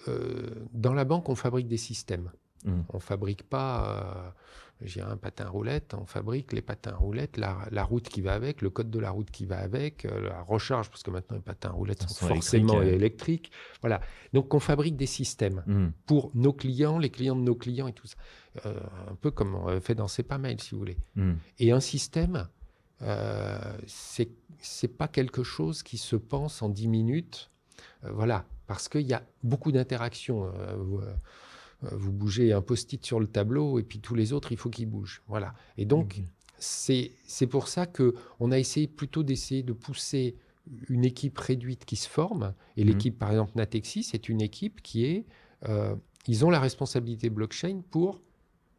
euh, 0.09 0.51
dans 0.73 0.95
la 0.95 1.05
banque, 1.05 1.29
on 1.29 1.35
fabrique 1.35 1.69
des 1.69 1.77
systèmes. 1.77 2.31
Mm. 2.65 2.81
On 2.89 3.01
fabrique 3.01 3.43
pas 3.43 4.35
j'ai 4.83 5.01
un 5.01 5.17
patin 5.17 5.49
roulette, 5.49 5.95
on 5.95 6.07
fabrique 6.07 6.53
les 6.53 6.63
patins 6.63 6.95
roulettes, 6.95 7.37
la, 7.37 7.85
route 7.85 8.09
qui 8.09 8.21
va 8.21 8.33
avec, 8.33 8.63
le 8.63 8.71
code 8.71 8.91
de 8.91 8.99
la 8.99 9.11
route 9.11 9.31
qui 9.31 9.45
va 9.45 9.59
avec, 9.59 10.05
euh, 10.05 10.29
la 10.29 10.43
recharge, 10.43 10.89
parce 10.89 11.03
que 11.03 11.11
maintenant 11.11 11.37
les 11.37 11.43
patins 11.43 11.71
roulettes 11.71 12.09
sont, 12.09 12.29
forcément 12.29 12.81
électriques. 12.83 13.51
Voilà. 13.81 14.01
Donc 14.33 14.55
on 14.55 14.61
fabrique 14.61 14.97
des 14.97 15.07
systèmes 15.07 15.63
hmm. 15.67 15.89
pour 16.07 16.31
nos 16.35 16.53
clients, 16.53 16.99
les 16.99 17.11
clients 17.11 17.37
de 17.37 17.43
nos 17.43 17.55
clients 17.55 17.89
et 17.89 17.93
tout 17.93 18.07
ça. 18.07 18.17
Euh, 18.67 18.81
un 19.09 19.15
peu 19.15 19.31
comme 19.31 19.55
on 19.55 19.81
fait 19.81 19.95
dans 19.95 20.07
pas 20.27 20.39
Mail, 20.39 20.61
si 20.61 20.73
vous 20.73 20.79
voulez. 20.79 20.97
Hmm. 21.15 21.35
Et 21.59 21.73
un 21.73 21.81
système, 21.81 22.49
euh, 23.03 23.79
c'est 23.87 24.97
pas 24.97 25.09
quelque 25.09 25.43
chose 25.43 25.83
qui 25.83 25.99
se 25.99 26.17
pense 26.17 26.63
en 26.63 26.69
10 26.69 26.89
minutes. 26.89 27.51
Euh, 28.05 28.11
voilà. 28.13 28.45
Parce 28.67 28.89
qu'il 28.89 29.03
y 29.03 29.15
a 29.15 29.23
beaucoup 29.43 29.73
d'interactions. 29.73 30.53
Euh, 31.85 31.89
vous 31.93 32.13
bougez 32.13 32.53
un 32.53 32.63
post-it 32.63 33.05
sur 33.05 33.21
le 33.21 33.27
tableau 33.27 33.79
et 33.79 33.83
puis 33.83 34.01
tous 34.01 34.15
les 34.15 34.33
autres, 34.33 34.53
il 34.53 34.59
faut 34.59 34.71
qu'ils 34.71 34.89
bougent. 34.89 35.23
Voilà. 35.29 35.55
Et 35.77 35.85
donc, 35.85 36.19
mhm. 36.19 36.27
c'est 36.59 37.47
pour 37.49 37.69
ça 37.69 37.87
qu'on 37.87 38.51
a 38.51 38.59
essayé 38.59 38.87
plutôt 38.87 39.23
d'essayer 39.23 39.63
de 39.63 39.73
pousser 39.73 40.37
une 40.89 41.05
équipe 41.05 41.39
réduite 41.39 41.85
qui 41.85 41.97
se 41.97 42.09
forme. 42.09 42.55
Et 42.77 42.85
mhm. 42.85 42.91
l'équipe, 42.91 43.19
par 43.19 43.31
exemple, 43.31 43.53
Natexis, 43.57 44.05
c'est 44.05 44.29
une 44.29 44.41
équipe 44.41 44.83
qui 44.83 45.05
est. 45.05 45.27
Euh, 45.69 45.95
ils 46.27 46.45
ont 46.45 46.51
la 46.51 46.61
responsabilité 46.61 47.31
blockchain 47.31 47.81
pour 47.91 48.21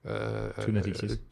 euh, 0.07 0.51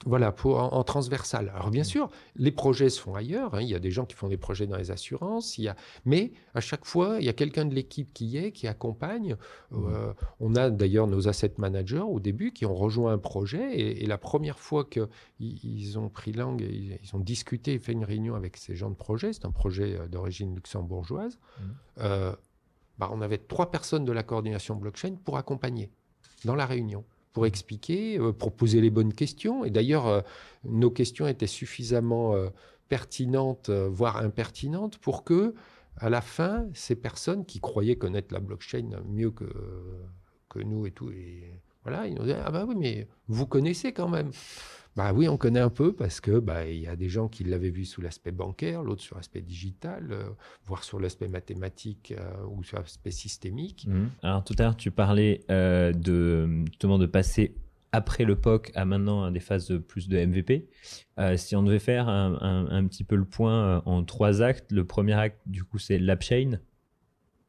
voilà, 0.06 0.32
pour, 0.32 0.58
en, 0.60 0.84
transversal. 0.84 1.52
Alors 1.56 1.72
bien 1.72 1.82
mm. 1.82 1.86
sûr, 1.86 2.10
les 2.36 2.52
projets 2.52 2.90
se 2.90 3.02
font 3.02 3.16
ailleurs. 3.16 3.56
Hein. 3.56 3.62
Il 3.62 3.68
y 3.68 3.76
a 3.76 3.80
des 3.80 3.90
gens 3.90 4.06
qui 4.06 4.16
font 4.16 4.28
des 4.28 4.38
projets 4.38 4.68
dans 4.68 4.78
les 4.78 4.92
assurances. 4.92 5.58
Il 5.58 5.64
y 5.64 5.68
a... 5.68 5.76
Mais 6.06 6.34
à 6.54 6.62
chaque 6.62 6.86
fois, 6.86 7.18
il 7.20 7.26
y 7.26 7.30
a 7.30 7.34
quelqu'un 7.34 7.66
de 7.66 7.74
l'équipe 7.74 8.14
qui 8.14 8.26
y 8.28 8.38
est, 8.38 8.52
qui 8.52 8.68
accompagne. 8.68 9.38
Mm. 9.72 9.88
Euh, 9.88 10.14
on 10.40 10.56
a 10.56 10.70
d'ailleurs 10.70 11.08
nos 11.08 11.28
asset 11.28 11.54
managers 11.58 12.00
au 12.00 12.20
début 12.20 12.52
qui 12.52 12.66
ont 12.66 12.76
rejoint 12.76 13.14
un 13.14 13.18
projet. 13.18 13.80
Et, 13.80 14.06
la 14.06 14.18
première 14.18 14.60
fois 14.60 14.86
qu'ils 14.86 15.08
ils 15.40 16.00
ont 16.00 16.10
pris 16.10 16.32
langue, 16.32 16.62
ils, 16.62 17.00
ils, 17.04 17.16
ont 17.16 17.20
discuté 17.20 17.74
et 17.74 17.80
fait 17.80 17.92
une 17.92 18.04
réunion 18.04 18.34
avec 18.36 18.58
ces 18.58 18.76
gens 18.76 18.90
de 18.90 18.96
projet, 18.96 19.34
c'est 19.34 19.46
un 19.46 19.52
projet 19.52 19.96
euh, 20.00 20.08
d'origine 20.08 20.56
luxembourgeoise, 20.56 21.38
mm. 21.60 22.04
bah, 22.98 23.10
on 23.12 23.22
avait 23.22 23.38
trois 23.38 23.72
personnes 23.72 24.06
de 24.06 24.12
la 24.12 24.24
coordination 24.24 24.76
blockchain 24.76 25.16
pour 25.24 25.38
accompagner 25.38 25.92
dans 26.46 26.56
la 26.56 26.66
réunion 26.66 27.04
pour 27.34 27.46
expliquer, 27.46 28.18
euh, 28.18 28.32
pour 28.32 28.52
poser 28.54 28.82
les 28.82 28.90
bonnes 28.90 29.14
questions. 29.14 29.66
Et 29.66 29.70
d'ailleurs, 29.70 30.08
euh, 30.08 30.22
nos 30.64 30.92
questions 30.92 31.28
étaient 31.28 31.48
suffisamment 31.48 32.36
euh, 32.36 32.50
pertinentes, 32.88 33.70
voire 33.70 34.18
impertinentes, 34.18 34.98
pour 34.98 35.24
que 35.24 35.54
à 35.98 36.10
la 36.10 36.22
fin, 36.22 36.68
ces 36.74 36.96
personnes 36.96 37.46
qui 37.46 37.60
croyaient 37.60 37.98
connaître 37.98 38.34
la 38.34 38.40
blockchain 38.40 38.90
mieux 39.06 39.32
que, 39.32 39.46
que 40.48 40.60
nous 40.60 40.86
et 40.88 40.92
tout, 40.92 41.12
et 41.12 41.62
voilà, 41.84 42.08
ils 42.08 42.16
nous 42.16 42.24
disaient 42.24 42.40
Ah, 42.44 42.52
bah 42.52 42.66
oui, 42.68 42.76
mais 42.78 43.08
vous 43.28 43.46
connaissez 43.46 43.92
quand 43.92 44.08
même. 44.08 44.32
Bah 45.00 45.14
oui, 45.14 45.30
on 45.30 45.38
connaît 45.38 45.62
un 45.62 45.70
peu 45.70 45.94
parce 45.94 46.20
que 46.20 46.40
bah 46.40 46.68
il 46.68 46.82
y 46.82 46.88
a 46.88 46.98
des 46.98 47.08
gens 47.08 47.30
qui 47.30 47.46
l'avaient 47.46 47.70
vu 47.70 47.86
sous 47.86 48.02
l'aspect 48.02 48.34
bancaire, 48.34 48.84
l'autre 48.84 49.02
sur 49.02 49.16
l'aspect 49.16 49.40
digital, 49.40 50.10
euh, 50.12 50.24
voire 50.66 50.84
sur 50.84 51.00
l'aspect 51.00 51.30
mathématique 51.30 52.14
euh, 52.18 52.46
ou 52.52 52.66
sur 52.66 52.80
l'aspect 52.80 53.12
systémique. 53.12 53.88
Mhm. 53.88 54.10
Alors 54.24 54.44
tout 54.44 54.56
à 54.60 54.64
l'heure, 54.64 54.76
tu 54.76 54.92
parlais 54.92 55.46
euh, 55.50 55.94
de 55.94 56.66
justement 56.68 56.98
de 56.98 57.06
passer 57.06 57.56
après 57.94 58.26
le 58.26 58.36
POC 58.36 58.74
à 58.76 58.84
maintenant 58.84 59.32
des 59.32 59.40
phases 59.40 59.80
plus 59.88 60.10
de 60.10 60.18
MVP. 60.18 60.68
si 61.38 61.56
on 61.56 61.64
devait 61.64 61.80
faire 61.80 62.10
un, 62.10 62.68
un, 62.70 62.86
petit 62.86 63.06
peu 63.06 63.16
le 63.16 63.24
point 63.24 63.82
en 63.86 64.04
trois 64.04 64.42
actes, 64.42 64.70
le 64.74 64.84
premier 64.84 65.14
acte 65.14 65.40
du 65.46 65.64
coup 65.64 65.80
c'est 65.80 65.98
l'AppChain. 65.98 66.60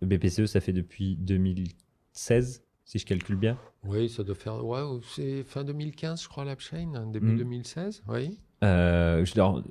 Le 0.00 0.06
BPCE 0.06 0.46
ça 0.46 0.60
fait 0.60 0.72
depuis 0.72 1.16
2016 1.16 2.62
si 2.90 2.98
je 2.98 3.06
calcule 3.06 3.36
bien. 3.36 3.56
Oui, 3.84 4.08
ça 4.08 4.24
doit 4.24 4.34
faire. 4.34 4.64
Ouais, 4.64 4.82
c'est 5.14 5.44
fin 5.44 5.62
2015, 5.62 6.24
je 6.24 6.28
crois, 6.28 6.44
l'AppChain, 6.44 6.92
hein, 6.96 7.06
début 7.06 7.36
2016, 7.36 8.02
mm. 8.04 8.12
oui. 8.12 8.38
Euh, 8.64 9.24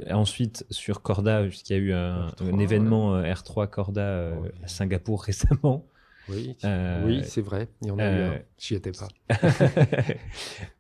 ensuite, 0.10 0.66
sur 0.70 1.02
Corda, 1.02 1.44
puisqu'il 1.44 1.74
y 1.74 1.76
a 1.76 1.80
eu 1.80 1.92
un, 1.92 2.30
événement 2.60 3.22
R3 3.22 3.64
euh, 3.64 3.68
Corda 3.68 4.02
euh, 4.02 4.36
à 4.64 4.68
Singapour 4.68 5.22
récemment, 5.26 5.86
oui, 6.30 6.56
euh, 6.64 7.06
oui 7.06 7.22
c'est 7.24 7.42
vrai. 7.42 7.68
Il 7.82 7.88
y 7.88 7.92
en 7.92 8.00
a 8.00 8.04
eu 8.04 8.06
un. 8.06 8.32
Euh, 8.32 8.38
J'y 8.58 8.76
étais 8.76 8.92
pas. 8.92 9.08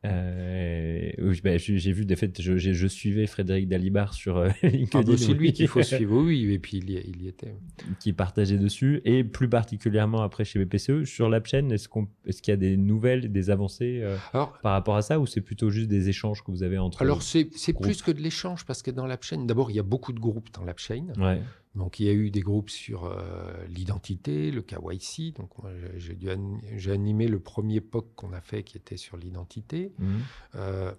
euh, 0.05 1.11
bah, 1.43 1.57
j'ai 1.57 1.91
vu, 1.91 2.05
des 2.05 2.15
faits, 2.15 2.41
je, 2.41 2.57
je, 2.57 2.87
suivais 2.87 3.25
Frédéric 3.25 3.67
Dalibar 3.67 4.13
sur 4.13 4.43
LinkedIn. 4.63 4.87
Ah, 4.93 5.03
bah, 5.03 5.13
c'est 5.17 5.33
lui 5.33 5.53
qu'il 5.53 5.67
faut 5.67 5.83
suivre, 5.83 6.17
oui, 6.17 6.51
et 6.51 6.59
puis 6.59 6.77
il 6.77 6.89
y, 6.89 6.93
il 6.95 7.23
y, 7.23 7.27
était. 7.27 7.53
Qui 7.99 8.13
partageait 8.13 8.57
dessus, 8.57 9.01
et 9.05 9.23
plus 9.23 9.49
particulièrement 9.49 10.21
après 10.21 10.45
chez 10.45 10.63
BPCE, 10.63 11.05
sur 11.05 11.29
la 11.29 11.43
chaîne, 11.43 11.71
est-ce 11.71 11.87
qu'il 11.87 12.07
est 12.25 12.47
y 12.47 12.51
a 12.51 12.57
des 12.57 12.77
nouvelles, 12.77 13.31
des 13.31 13.49
avancées 13.49 14.03
par 14.31 14.51
rapport 14.63 14.95
à 14.95 15.01
ça, 15.01 15.19
ou 15.19 15.25
c'est 15.25 15.41
plutôt 15.41 15.69
juste 15.69 15.87
des 15.87 16.09
échanges 16.09 16.43
que 16.43 16.51
vous 16.51 16.63
avez 16.63 16.77
entre 16.77 17.01
Alors, 17.01 17.23
c'est 17.23 17.45
plus 17.79 18.01
que 18.01 18.11
de 18.11 18.21
l'échange, 18.21 18.65
parce 18.65 18.81
que 18.81 18.91
dans 18.91 19.05
l'AppChain, 19.05 19.45
d'abord, 19.45 19.71
il 19.71 19.75
y 19.75 19.79
a 19.79 19.83
beaucoup 19.83 20.13
de 20.13 20.19
groupes 20.19 20.51
dans 20.53 20.63
l'AppChain. 20.63 21.07
Ouais. 21.17 21.41
Donc 21.79 21.99
il 21.99 22.05
y 22.05 22.09
a 22.09 22.13
eu 22.13 22.29
des 22.29 22.41
groupes 22.41 22.69
sur 22.69 23.05
euh, 23.05 23.53
l'identité, 23.69 24.51
le 24.51 24.61
KYC. 24.61 25.33
Donc 25.35 25.51
j'ai 25.95 26.91
animé 26.91 27.27
le 27.27 27.39
premier 27.39 27.79
POC 27.79 28.13
qu'on 28.15 28.33
a 28.33 28.41
fait 28.41 28.63
qui 28.63 28.77
était 28.77 28.97
sur 28.97 29.17
l'identité. 29.17 29.93
Mmh. 29.97 30.17
Euh, 30.55 30.91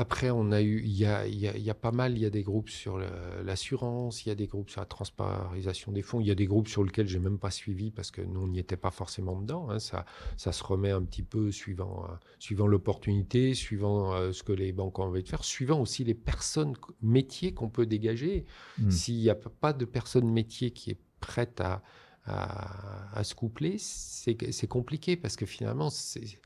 après, 0.00 0.30
on 0.30 0.50
a 0.50 0.62
eu, 0.62 0.80
il 0.82 0.96
y 0.96 1.04
a, 1.04 1.26
y 1.26 1.68
a, 1.68 1.74
pas 1.74 1.92
mal, 1.92 2.16
il 2.16 2.22
y 2.22 2.24
a 2.24 2.30
des 2.30 2.42
groupes 2.42 2.70
sur 2.70 2.98
l'assurance, 3.44 4.24
il 4.24 4.30
y 4.30 4.32
a 4.32 4.34
des 4.34 4.46
groupes 4.46 4.70
sur 4.70 4.80
la 4.80 4.86
transpararisation 4.86 5.92
des 5.92 6.00
fonds, 6.00 6.20
il 6.20 6.26
y 6.26 6.30
a 6.30 6.34
des 6.34 6.46
groupes 6.46 6.68
sur 6.68 6.82
lesquels 6.82 7.06
j'ai 7.06 7.18
même 7.18 7.38
pas 7.38 7.50
suivi 7.50 7.90
parce 7.90 8.10
que 8.10 8.22
nous, 8.22 8.40
on 8.40 8.48
n'y 8.48 8.58
était 8.58 8.78
pas 8.78 8.90
forcément 8.90 9.38
dedans. 9.38 9.68
Hein. 9.68 9.78
Ça, 9.78 10.06
ça 10.38 10.52
se 10.52 10.64
remet 10.64 10.90
un 10.90 11.02
petit 11.02 11.22
peu 11.22 11.52
suivant, 11.52 12.06
euh, 12.06 12.14
suivant 12.38 12.66
l'opportunité, 12.66 13.52
suivant 13.52 14.14
euh, 14.14 14.32
ce 14.32 14.42
que 14.42 14.54
les 14.54 14.72
banques 14.72 14.98
ont 14.98 15.02
envie 15.04 15.22
de 15.22 15.28
faire, 15.28 15.44
suivant 15.44 15.82
aussi 15.82 16.02
les 16.02 16.14
personnes 16.14 16.76
métiers 17.02 17.52
qu'on 17.52 17.68
peut 17.68 17.84
dégager. 17.84 18.46
Mmh. 18.78 18.90
S'il 18.90 19.16
n'y 19.16 19.28
a 19.28 19.34
pas 19.34 19.74
de 19.74 19.84
personne 19.84 20.30
métier 20.30 20.70
qui 20.70 20.92
est 20.92 20.98
prête 21.20 21.60
à, 21.60 21.82
à, 22.24 23.18
à 23.18 23.22
se 23.22 23.34
coupler, 23.34 23.76
c'est 23.76 24.66
compliqué 24.66 25.18
parce 25.18 25.36
que 25.36 25.44
finalement, 25.44 25.90
c'est 25.90 26.40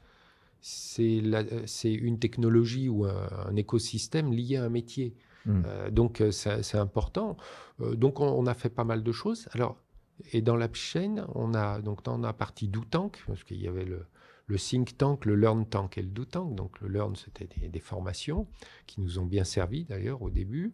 c'est 0.67 1.93
une 1.93 2.19
technologie 2.19 2.89
ou 2.89 3.05
un, 3.05 3.55
écosystème 3.55 4.33
lié 4.33 4.57
à 4.57 4.65
un 4.65 4.71
métier. 4.71 5.15
Hmm. 5.45 5.63
Euh, 5.67 5.91
donc 5.91 6.23
euh, 6.23 6.31
c'est 6.31 6.79
important. 6.79 7.37
Euh, 7.81 7.95
donc 7.95 8.21
on, 8.21 8.47
a 8.47 8.55
fait 8.55 8.71
pas 8.71 8.85
mal 8.85 9.03
de 9.03 9.13
choses. 9.13 9.47
Alors 9.53 9.77
et 10.33 10.41
dans 10.41 10.57
la 10.57 10.73
chaîne, 10.73 11.27
on 11.35 11.53
a 11.53 11.83
donc 11.83 12.03
dans 12.03 12.17
la 12.17 12.33
partie 12.33 12.69
do 12.69 12.83
tank 12.89 13.23
parce 13.27 13.45
qu'il 13.45 13.61
y 13.61 13.69
avait 13.69 13.85
le, 13.85 14.07
le 14.47 14.57
think 14.57 14.97
tank, 14.97 15.27
le 15.27 15.35
learn 15.35 15.67
tank 15.67 15.99
et 15.99 16.03
le 16.03 16.09
do 16.09 16.25
tank. 16.25 16.55
Donc 16.55 16.81
le 16.81 16.89
learn 16.89 17.15
c'était 17.15 17.69
des, 17.69 17.81
formations 17.81 18.47
qui 18.87 19.03
nous 19.03 19.19
ont 19.19 19.27
bien 19.27 19.45
servi 19.45 19.85
d'ailleurs 19.85 20.23
au 20.23 20.31
début. 20.31 20.73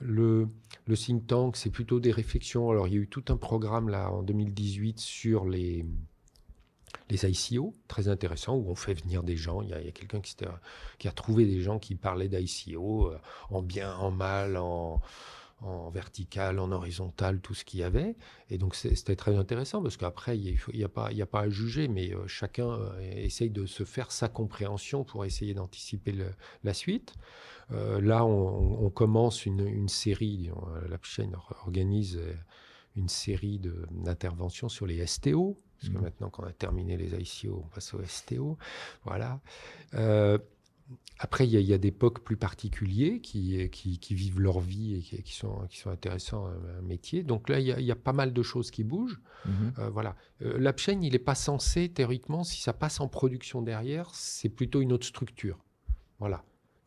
le, 0.00 0.48
le 0.86 0.96
think 0.96 1.28
tank 1.28 1.56
c'est 1.56 1.70
plutôt 1.70 2.00
des 2.00 2.10
réflexions. 2.10 2.68
Alors 2.70 2.88
il 2.88 2.94
y 2.94 2.96
a 2.96 3.00
eu 3.00 3.08
tout 3.08 3.24
un 3.28 3.36
programme 3.36 3.88
là 3.90 4.10
en 4.10 4.24
2018 4.24 4.98
sur 4.98 5.44
les 5.44 5.86
les 7.12 7.26
ICO, 7.26 7.74
très 7.88 8.08
intéressant, 8.08 8.56
où 8.56 8.70
on 8.70 8.74
fait 8.74 8.94
venir 8.94 9.22
des 9.22 9.36
gens. 9.36 9.60
Il 9.62 9.68
y 9.68 9.74
a, 9.74 9.92
quelqu'un 9.92 10.20
qui, 10.20 11.08
a 11.08 11.12
trouvé 11.12 11.44
des 11.44 11.60
gens 11.60 11.78
qui 11.78 11.94
parlaient 11.94 12.28
d'ICO 12.28 13.08
euh, 13.08 13.18
en 13.50 13.62
bien, 13.62 13.94
en 13.96 14.10
mal, 14.10 14.56
en, 14.56 15.00
vertical, 15.92 16.58
en 16.58 16.72
horizontal, 16.72 17.40
tout 17.40 17.54
ce 17.54 17.64
qu'il 17.64 17.80
y 17.80 17.82
avait. 17.84 18.16
Et 18.50 18.58
donc 18.58 18.74
c'était 18.74 19.14
très 19.14 19.36
intéressant 19.36 19.80
parce 19.80 19.96
qu'après, 19.96 20.36
il 20.36 20.58
n'y 20.74 20.82
a, 20.82 20.88
pas, 20.88 21.40
à 21.40 21.48
juger, 21.50 21.86
mais 21.86 22.12
euh, 22.12 22.26
chacun 22.26 22.68
euh, 22.68 22.98
essaye 23.00 23.50
de 23.50 23.66
se 23.66 23.84
faire 23.84 24.10
sa 24.10 24.28
compréhension 24.28 25.04
pour 25.04 25.24
essayer 25.24 25.54
d'anticiper 25.54 26.16
la 26.64 26.74
suite. 26.74 27.14
là, 27.70 28.24
on, 28.24 28.90
commence 28.90 29.46
une, 29.46 29.88
série, 29.88 30.50
la 30.88 30.98
chaîne 31.02 31.36
organise 31.64 32.20
une 32.96 33.08
série 33.08 33.60
d'interventions 33.90 34.68
sur 34.68 34.86
les 34.86 35.06
STO, 35.06 35.58
parce 35.82 35.92
que 35.92 35.98
mhm. 35.98 36.04
maintenant 36.04 36.30
qu'on 36.30 36.44
a 36.44 36.52
terminé 36.52 36.96
les 36.96 37.12
ICO, 37.14 37.64
on 37.64 37.68
passe 37.74 37.92
au 37.94 38.00
STO. 38.04 38.56
Voilà. 39.04 39.40
Euh, 39.94 40.38
après, 41.18 41.46
il 41.46 41.60
y, 41.60 41.72
a 41.72 41.78
des 41.78 41.90
POC 41.90 42.20
plus 42.20 42.36
particuliers 42.36 43.20
qui, 43.20 43.70
qui, 43.70 44.14
vivent 44.14 44.40
leur 44.40 44.60
vie 44.60 44.96
et 44.96 45.22
qui, 45.22 45.34
sont, 45.34 45.66
qui 45.68 45.78
sont 45.78 45.90
intéressants 45.90 46.46
à 46.46 46.78
un 46.78 46.82
métier. 46.82 47.22
Donc 47.22 47.48
là, 47.48 47.60
il 47.60 47.66
y, 47.66 47.92
a 47.92 47.96
pas 47.96 48.12
mal 48.12 48.32
de 48.32 48.42
choses 48.42 48.70
qui 48.70 48.84
bougent. 48.84 49.20
Mhm. 49.46 49.72
Euh, 49.78 49.90
voilà. 49.90 50.16
Euh, 50.42 50.58
L'AppChain, 50.58 51.00
il 51.00 51.12
n'est 51.12 51.18
pas 51.18 51.34
censé, 51.34 51.88
théoriquement, 51.88 52.44
si 52.44 52.60
ça 52.60 52.72
passe 52.72 53.00
en 53.00 53.08
production 53.08 53.62
derrière, 53.62 54.10
c'est 54.14 54.48
plutôt 54.48 54.80
une 54.80 54.92
autre 54.92 55.06
structure. 55.06 55.64
Voilà. 56.18 56.44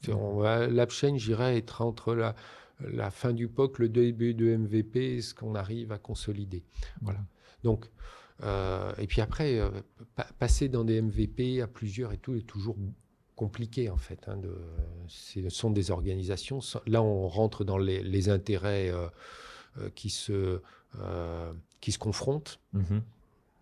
Mhm. 0.08 0.74
L'AppChain, 0.76 1.18
j'irais 1.18 1.58
être 1.58 1.82
entre 1.82 2.14
la, 2.14 2.36
la 2.82 3.12
fin 3.12 3.34
du 3.34 3.48
POC, 3.48 3.80
le 3.80 3.90
début 3.90 4.34
de 4.34 4.56
MVP, 4.56 5.22
ce 5.22 5.34
qu'on 5.34 5.56
arrive 5.56 5.92
à 5.92 5.98
consolider. 5.98 6.64
Voilà. 7.02 7.20
Donc, 7.64 7.90
euh, 8.44 8.94
et 8.98 9.08
puis 9.08 9.22
après, 9.22 9.60
euh, 9.60 9.70
passer 10.40 10.68
dans 10.68 10.84
des 10.84 11.02
MVP 11.02 11.62
à 11.62 11.68
plusieurs 11.68 12.12
et 12.12 12.18
tout 12.18 12.36
est 12.36 12.46
toujours 12.46 12.76
compliqué 13.36 13.90
en 13.90 13.98
fait. 13.98 14.28
Hein, 14.28 14.38
de, 14.38 14.56
ce 15.08 15.50
sont 15.50 15.72
des 15.72 15.92
organisations. 15.92 16.60
Là, 16.88 17.02
on 17.02 17.28
rentre 17.28 17.64
dans 17.64 17.78
les, 17.78 18.30
intérêts 18.30 18.92
euh, 18.92 19.90
qui, 19.96 20.10
se, 20.10 20.62
qui 21.82 21.92
se 21.92 22.00
confrontent. 22.00 22.60
Mm-hmm. 22.76 23.02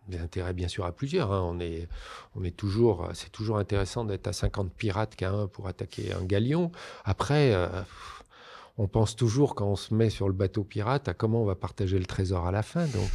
Des 0.10 0.20
intérêts 0.20 0.54
bien 0.54 0.68
sûr 0.68 0.86
à 0.86 0.92
plusieurs. 0.92 1.32
Hein. 1.32 1.42
On 1.46 1.62
est, 1.62 1.88
on 2.36 2.44
est 2.44 2.56
toujours, 2.56 3.10
c'est 3.14 3.32
toujours 3.32 3.58
intéressant 3.58 4.04
d'être 4.04 4.28
à 4.28 4.34
50 4.34 4.74
pirates 4.74 5.16
qu'à 5.16 5.32
un 5.32 5.48
pour 5.48 5.68
attaquer 5.68 6.12
un 6.12 6.26
galion. 6.26 6.74
Après, 7.06 7.56
on 8.78 8.88
pense 8.88 9.16
toujours 9.16 9.54
quand 9.54 9.68
on 9.68 9.76
se 9.76 9.94
met 9.94 10.10
sur 10.10 10.28
le 10.28 10.34
bateau 10.34 10.64
pirate 10.64 11.08
à 11.08 11.14
comment 11.14 11.42
on 11.42 11.46
va 11.46 11.56
partager 11.56 12.00
le 12.00 12.06
trésor 12.06 12.48
à 12.48 12.52
la 12.52 12.64
fin. 12.64 12.86
Donc, 12.88 13.12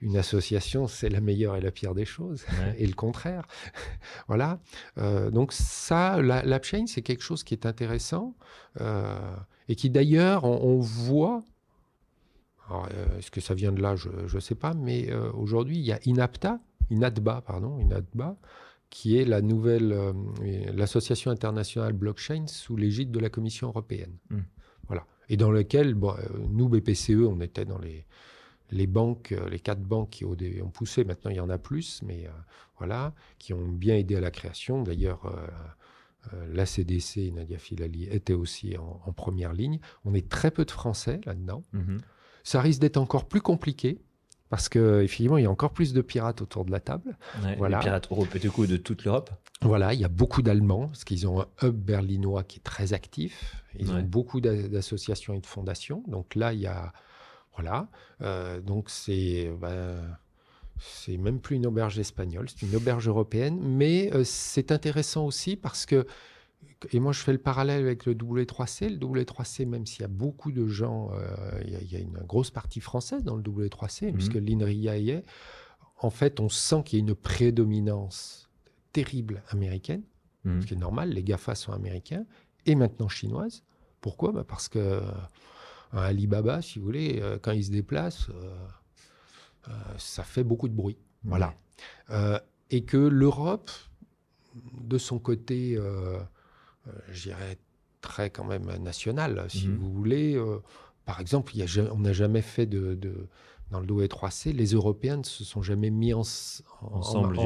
une 0.00 0.16
association, 0.16 0.88
c'est 0.88 1.10
la 1.10 1.20
meilleure 1.20 1.56
et 1.56 1.60
la 1.60 1.70
pire 1.70 1.94
des 1.94 2.06
choses, 2.06 2.46
et 2.78 2.86
le 2.86 2.94
contraire. 2.94 3.46
voilà. 4.28 4.58
Euh, 4.98 5.30
donc 5.30 5.52
ça, 5.52 6.20
la, 6.22 6.62
chain, 6.62 6.86
c'est 6.86 7.02
quelque 7.02 7.22
chose 7.22 7.44
qui 7.44 7.52
est 7.52 7.66
intéressant 7.66 8.34
euh, 8.80 9.36
et 9.68 9.74
qui 9.74 9.90
d'ailleurs, 9.90 10.44
on, 10.44 10.78
voit. 10.78 11.44
Euh, 12.70 13.18
est-ce 13.18 13.30
que 13.30 13.40
ça 13.40 13.54
vient 13.54 13.72
de 13.72 13.82
là? 13.82 13.96
Je 13.96 14.08
ne 14.34 14.40
sais 14.40 14.54
pas, 14.54 14.72
mais 14.72 15.12
aujourd'hui, 15.34 15.76
il 15.76 15.84
y 15.84 15.92
a 15.92 15.98
Inapta, 16.06 16.58
Inadba, 16.90 17.42
pardon, 17.42 17.78
qui 18.88 19.18
est 19.18 19.26
la 19.26 19.42
nouvelle, 19.42 20.14
l'association 20.74 21.30
internationale 21.30 21.92
blockchain 21.92 22.46
sous 22.46 22.76
l'égide 22.76 23.10
de 23.10 23.18
la 23.18 23.28
Commission 23.28 23.68
européenne. 23.68 24.16
Hmm. 24.30 24.40
Et 25.28 25.36
dans 25.36 25.50
lequel, 25.50 25.94
bon, 25.94 26.14
nous, 26.50 26.68
BPCE, 26.68 27.26
on 27.26 27.40
était 27.40 27.64
dans 27.64 27.78
les, 27.78 28.06
les 28.70 28.86
banques, 28.86 29.32
euh, 29.32 29.48
les 29.48 29.60
quatre 29.60 29.82
banques 29.82 30.10
qui 30.10 30.24
ont 30.24 30.36
poussé, 30.72 31.04
maintenant 31.04 31.30
il 31.30 31.36
y 31.36 31.40
en 31.40 31.50
a 31.50 31.58
plus, 31.58 32.00
mais 32.02 32.26
euh, 32.26 32.30
voilà, 32.78 33.14
qui 33.38 33.52
ont 33.52 33.68
bien 33.68 33.96
aidé 33.96 34.16
à 34.16 34.20
la 34.20 34.30
création. 34.30 34.82
D'ailleurs, 34.82 35.26
euh, 35.26 36.46
la 36.52 36.66
CDC, 36.66 37.32
Nadia 37.32 37.58
Filali, 37.58 38.08
était 38.10 38.32
aussi 38.32 38.76
en, 38.76 39.12
première 39.12 39.52
ligne. 39.52 39.78
On 40.04 40.14
est 40.14 40.28
très 40.28 40.50
peu 40.50 40.64
de 40.64 40.70
Français 40.70 41.20
là-dedans. 41.24 41.62
Mhm. 41.72 42.00
Ça 42.42 42.60
risque 42.60 42.80
d'être 42.80 42.96
encore 42.96 43.28
plus 43.28 43.40
compliqué. 43.40 44.00
Parce 44.48 44.68
qu'effectivement, 44.68 45.38
il 45.38 45.44
y 45.44 45.46
a 45.46 45.50
encore 45.50 45.72
plus 45.72 45.92
de 45.92 46.00
pirates 46.00 46.40
autour 46.40 46.64
de 46.64 46.70
la 46.70 46.80
table. 46.80 47.16
voilà. 47.58 47.78
Les 47.78 47.84
pirates 47.84 48.08
européens 48.10 48.50
de 48.66 48.76
toute 48.76 49.04
l'Europe. 49.04 49.30
Voilà, 49.62 49.94
il 49.94 50.00
y 50.00 50.04
a 50.04 50.08
beaucoup 50.08 50.42
d'Allemands, 50.42 50.86
parce 50.86 51.04
qu'ils 51.04 51.26
ont 51.26 51.40
un 51.40 51.46
hub 51.62 51.74
berlinois 51.74 52.44
qui 52.44 52.58
est 52.58 52.62
très 52.62 52.92
actif. 52.92 53.56
Ils 53.78 53.92
ont 53.92 54.02
beaucoup 54.02 54.40
d'associations 54.40 55.34
et 55.34 55.40
de 55.40 55.46
fondations. 55.46 56.02
Donc 56.06 56.34
là, 56.34 56.52
il 56.52 56.60
y 56.60 56.66
a, 56.66 56.92
voilà. 57.54 57.88
Euh, 58.22 58.60
donc 58.60 58.90
c'est 58.90 59.50
bah, 59.60 59.94
c'est 60.78 61.16
même 61.16 61.40
plus 61.40 61.56
une 61.56 61.66
auberge 61.66 61.98
espagnole, 61.98 62.48
c'est 62.48 62.66
une 62.66 62.74
auberge 62.76 63.08
européenne. 63.08 63.58
Mais 63.60 64.10
euh, 64.14 64.24
c'est 64.24 64.72
intéressant 64.72 65.24
aussi 65.24 65.56
parce 65.56 65.86
que 65.86 66.06
et 66.92 67.00
moi, 67.00 67.12
je 67.12 67.20
fais 67.20 67.32
le 67.32 67.38
parallèle 67.38 67.82
avec 67.82 68.06
le 68.06 68.14
W3C. 68.14 68.88
Le 68.88 68.98
W3C, 68.98 69.66
même 69.66 69.86
s'il 69.86 70.02
y 70.02 70.04
a 70.04 70.08
beaucoup 70.08 70.52
de 70.52 70.66
gens, 70.66 71.10
euh, 71.12 71.62
il, 71.64 71.90
y 71.90 71.96
a, 71.96 71.98
une 71.98 72.18
grosse 72.18 72.50
partie 72.50 72.80
française 72.80 73.24
dans 73.24 73.36
le 73.36 73.42
W3C, 73.42 74.12
puisque 74.12 74.34
l'INRIA 74.34 74.98
y 74.98 75.10
est. 75.10 75.24
En 75.98 76.10
fait, 76.10 76.40
on 76.40 76.48
sent 76.48 76.82
qu'il 76.84 76.98
y 76.98 77.02
a 77.02 77.04
une 77.08 77.14
prédominance 77.14 78.50
terrible 78.92 79.42
américaine, 79.48 80.02
ce 80.44 80.64
qui 80.64 80.74
est 80.74 80.76
normal, 80.76 81.10
les 81.10 81.24
GAFA 81.24 81.56
sont 81.56 81.72
américains, 81.72 82.24
et 82.66 82.76
maintenant 82.76 83.08
chinoises. 83.08 83.64
Pourquoi? 84.00 84.30
Bah, 84.30 84.44
Parce 84.46 84.68
que 84.68 85.02
Alibaba, 85.92 86.62
si 86.62 86.78
vous 86.78 86.84
voulez, 86.84 87.20
quand 87.42 87.50
il 87.50 87.64
se 87.64 87.72
déplace, 87.72 88.28
ça 89.98 90.22
fait 90.22 90.44
beaucoup 90.44 90.68
de 90.68 90.74
bruit. 90.74 90.98
Voilà. 91.24 91.54
et 92.70 92.84
que 92.84 92.96
l'Europe, 92.96 93.70
de 94.80 94.98
son 94.98 95.18
côté, 95.18 95.76
euh, 96.86 96.90
euh, 96.90 97.00
je 97.12 97.22
dirais, 97.24 97.58
très 98.00 98.30
quand 98.30 98.44
même 98.44 98.70
national, 98.82 99.44
si 99.48 99.68
mhm. 99.68 99.76
vous 99.76 99.92
voulez. 99.92 100.36
Euh, 100.36 100.58
par 101.04 101.20
exemple, 101.20 101.52
on 101.92 101.98
n'a 101.98 102.12
jamais 102.12 102.42
fait 102.42 102.66
de, 102.66 102.98
dans 103.70 103.78
le 103.78 103.86
DOE 103.86 104.06
3C, 104.06 104.52
les 104.52 104.72
Européens 104.72 105.18
ne 105.18 105.22
se 105.22 105.44
sont 105.44 105.62
jamais 105.62 105.90
mis 105.90 106.12
ensemble, 106.12 107.38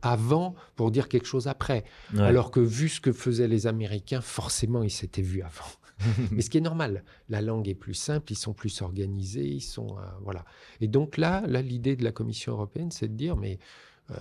avant 0.00 0.54
pour 0.76 0.92
dire 0.92 1.08
quelque 1.08 1.26
chose 1.26 1.48
après. 1.48 1.84
Alors 2.16 2.52
que 2.52 2.60
vu 2.60 2.88
ce 2.88 3.00
que 3.00 3.12
faisaient 3.12 3.48
les 3.48 3.66
Américains, 3.66 4.20
forcément, 4.20 4.84
ils 4.84 4.92
s'étaient 4.92 5.22
vus 5.22 5.42
avant. 5.42 5.64
Mais 6.30 6.42
ce 6.42 6.50
qui 6.50 6.58
est 6.58 6.60
normal, 6.60 7.04
la 7.28 7.40
langue 7.40 7.68
est 7.68 7.74
plus 7.74 7.94
simple, 7.94 8.30
ils 8.30 8.38
sont 8.38 8.52
plus 8.52 8.80
organisés, 8.80 9.46
ils 9.46 9.60
sont 9.60 9.96
voilà. 10.22 10.44
Et 10.80 10.86
donc 10.86 11.16
là, 11.16 11.42
là, 11.48 11.62
l'idée 11.62 11.96
de 11.96 12.04
la 12.04 12.12
Commission 12.12 12.52
européenne, 12.52 12.92
c'est 12.92 13.08
de 13.08 13.14
dire, 13.14 13.36
mais 13.36 13.58
euh, 13.58 13.58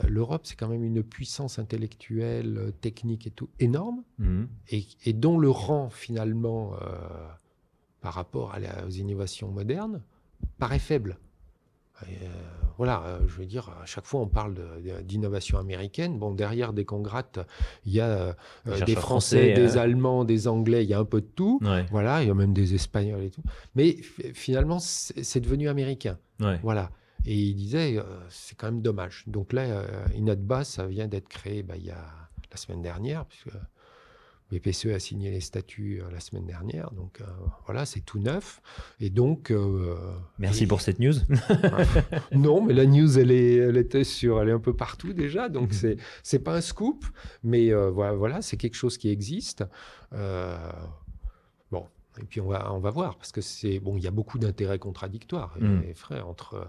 l'Europe, 0.07 0.41
c'est 0.45 0.55
quand 0.55 0.67
même 0.67 0.83
une 0.83 1.03
puissance 1.03 1.59
intellectuelle, 1.59 2.57
euh, 2.57 2.71
technique 2.71 3.27
et 3.27 3.31
tout 3.31 3.49
énorme, 3.59 4.03
mhm. 4.17 4.47
et, 4.69 5.13
dont 5.13 5.37
le 5.37 5.49
rang 5.49 5.89
finalement 5.89 6.73
euh, 6.81 6.87
par 8.01 8.13
rapport 8.13 8.55
aux 8.85 8.91
innovations 8.91 9.49
modernes 9.49 10.01
paraît 10.57 10.79
faible. 10.79 11.17
voilà, 12.77 13.19
je 13.27 13.35
veux 13.35 13.45
dire, 13.45 13.69
à 13.81 13.85
chaque 13.85 14.05
fois 14.05 14.19
on 14.19 14.27
parle 14.27 14.55
d'innovation 15.03 15.57
américaine. 15.57 16.19
Bon, 16.19 16.33
derrière 16.33 16.73
des 16.73 16.83
congrates, 16.83 17.39
il 17.85 17.93
y 17.93 18.01
a 18.01 18.35
des 18.85 18.95
Français, 18.95 19.53
des 19.53 19.77
Allemands, 19.77 20.25
des 20.25 20.49
Anglais, 20.49 20.83
il 20.83 20.89
y 20.89 20.93
a 20.93 20.99
un 20.99 21.05
peu 21.05 21.21
de 21.21 21.27
tout. 21.27 21.61
Voilà, 21.91 22.21
il 22.21 22.27
y 22.27 22.31
a 22.31 22.33
même 22.33 22.53
des 22.53 22.73
Espagnols 22.73 23.23
et 23.23 23.29
tout. 23.29 23.43
Mais 23.75 23.97
finalement, 24.33 24.79
c'est 24.79 25.39
devenu 25.39 25.69
américain. 25.69 26.17
Voilà. 26.61 26.91
Et 27.25 27.35
il 27.35 27.55
disait, 27.55 27.97
euh, 27.97 28.03
c'est 28.29 28.55
quand 28.57 28.67
même 28.67 28.81
dommage. 28.81 29.23
Donc 29.27 29.53
là, 29.53 29.61
euh, 29.61 30.05
INATBA, 30.15 30.63
ça 30.63 30.85
vient 30.87 31.07
d'être 31.07 31.27
créé 31.27 31.63
bah, 31.63 31.75
il 31.77 31.85
y 31.85 31.91
a 31.91 32.05
la 32.51 32.57
semaine 32.57 32.81
dernière, 32.81 33.25
puisque 33.25 33.49
BPCE 34.51 34.87
a 34.87 34.99
signé 34.99 35.31
les 35.31 35.39
statuts 35.39 36.01
euh, 36.01 36.11
la 36.11 36.19
semaine 36.19 36.45
dernière. 36.45 36.91
Donc 36.91 37.21
voilà, 37.65 37.85
c'est 37.85 38.01
tout 38.01 38.19
neuf. 38.19 38.61
Et 38.99 39.09
donc. 39.09 39.53
Merci 40.37 40.67
pour 40.67 40.81
cette 40.81 40.99
news. 40.99 41.15
non, 42.31 42.61
mais 42.61 42.73
la 42.73 42.85
news, 42.85 43.17
elle, 43.17 43.31
est, 43.31 43.55
elle 43.55 43.77
était 43.77 44.03
sur, 44.03 44.41
elle 44.41 44.49
est 44.49 44.53
un 44.53 44.59
peu 44.59 44.75
partout 44.75 45.13
déjà. 45.13 45.49
Donc 45.49 45.69
mhm. 45.69 45.73
c'est 45.73 45.97
c'est 46.23 46.39
pas 46.39 46.55
un 46.55 46.61
scoop, 46.61 47.05
mais 47.43 47.73
voilà, 47.73 48.41
c'est 48.41 48.57
quelque 48.57 48.75
chose 48.75 48.97
qui 48.97 49.09
existe. 49.09 49.63
bon, 51.71 51.87
et 52.19 52.25
puis 52.25 52.41
on 52.41 52.47
va, 52.47 52.73
on 52.73 52.79
va 52.79 52.89
voir, 52.89 53.17
parce 53.17 53.31
que 53.31 53.41
c'est 53.41 53.79
bon, 53.79 53.97
il 53.97 54.03
y 54.03 54.07
a 54.07 54.11
beaucoup 54.11 54.37
d'intérêts 54.37 54.79
contradictoires, 54.79 55.55
mm. 55.59 55.93
frère, 55.95 56.27
entre 56.27 56.53
euh, 56.55 56.65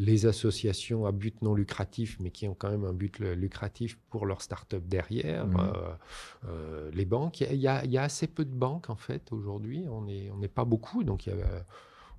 les 0.00 0.24
associations 0.24 1.04
à 1.04 1.12
but 1.12 1.42
non 1.42 1.54
lucratif, 1.54 2.16
mais 2.20 2.30
qui 2.30 2.48
ont 2.48 2.54
quand 2.54 2.70
même 2.70 2.84
un 2.84 2.94
but 2.94 3.18
lucratif 3.18 3.98
pour 4.08 4.24
leur 4.24 4.40
start-up 4.40 4.82
derrière, 4.86 5.46
mmh. 5.46 5.56
euh, 5.58 5.92
euh, 6.48 6.90
les 6.94 7.04
banques. 7.04 7.42
Il 7.42 7.56
y, 7.56 7.68
a, 7.68 8.02
assez 8.02 8.26
peu 8.26 8.46
de 8.46 8.54
banques, 8.54 8.88
en 8.88 8.96
fait, 8.96 9.30
aujourd'hui. 9.30 9.84
On 9.90 10.02
n'est 10.02 10.30
on 10.30 10.40
pas 10.48 10.64
beaucoup. 10.64 11.04
Donc, 11.04 11.26
il 11.26 11.34
y 11.34 11.42
a, 11.42 11.66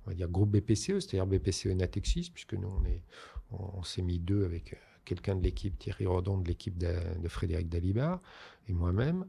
on 0.06 0.10
va 0.10 0.14
dire, 0.14 0.28
groupe 0.28 0.50
BPCE, 0.50 1.00
c'est-à-dire 1.00 1.26
BPCE 1.26 1.74
Natexis, 1.74 2.30
puisque 2.32 2.54
nous, 2.54 2.68
on, 2.68 2.84
est, 2.84 3.02
on, 3.50 3.82
s'est 3.82 4.02
mis 4.02 4.20
deux 4.20 4.44
avec 4.44 4.76
quelqu'un 5.04 5.34
de 5.34 5.42
l'équipe, 5.42 5.76
Thierry 5.76 6.06
Rodon, 6.06 6.38
de 6.38 6.46
l'équipe 6.46 6.78
de, 6.78 6.94
Frédéric 7.28 7.68
Dalibard, 7.68 8.20
et 8.68 8.72
moi-même 8.72 9.26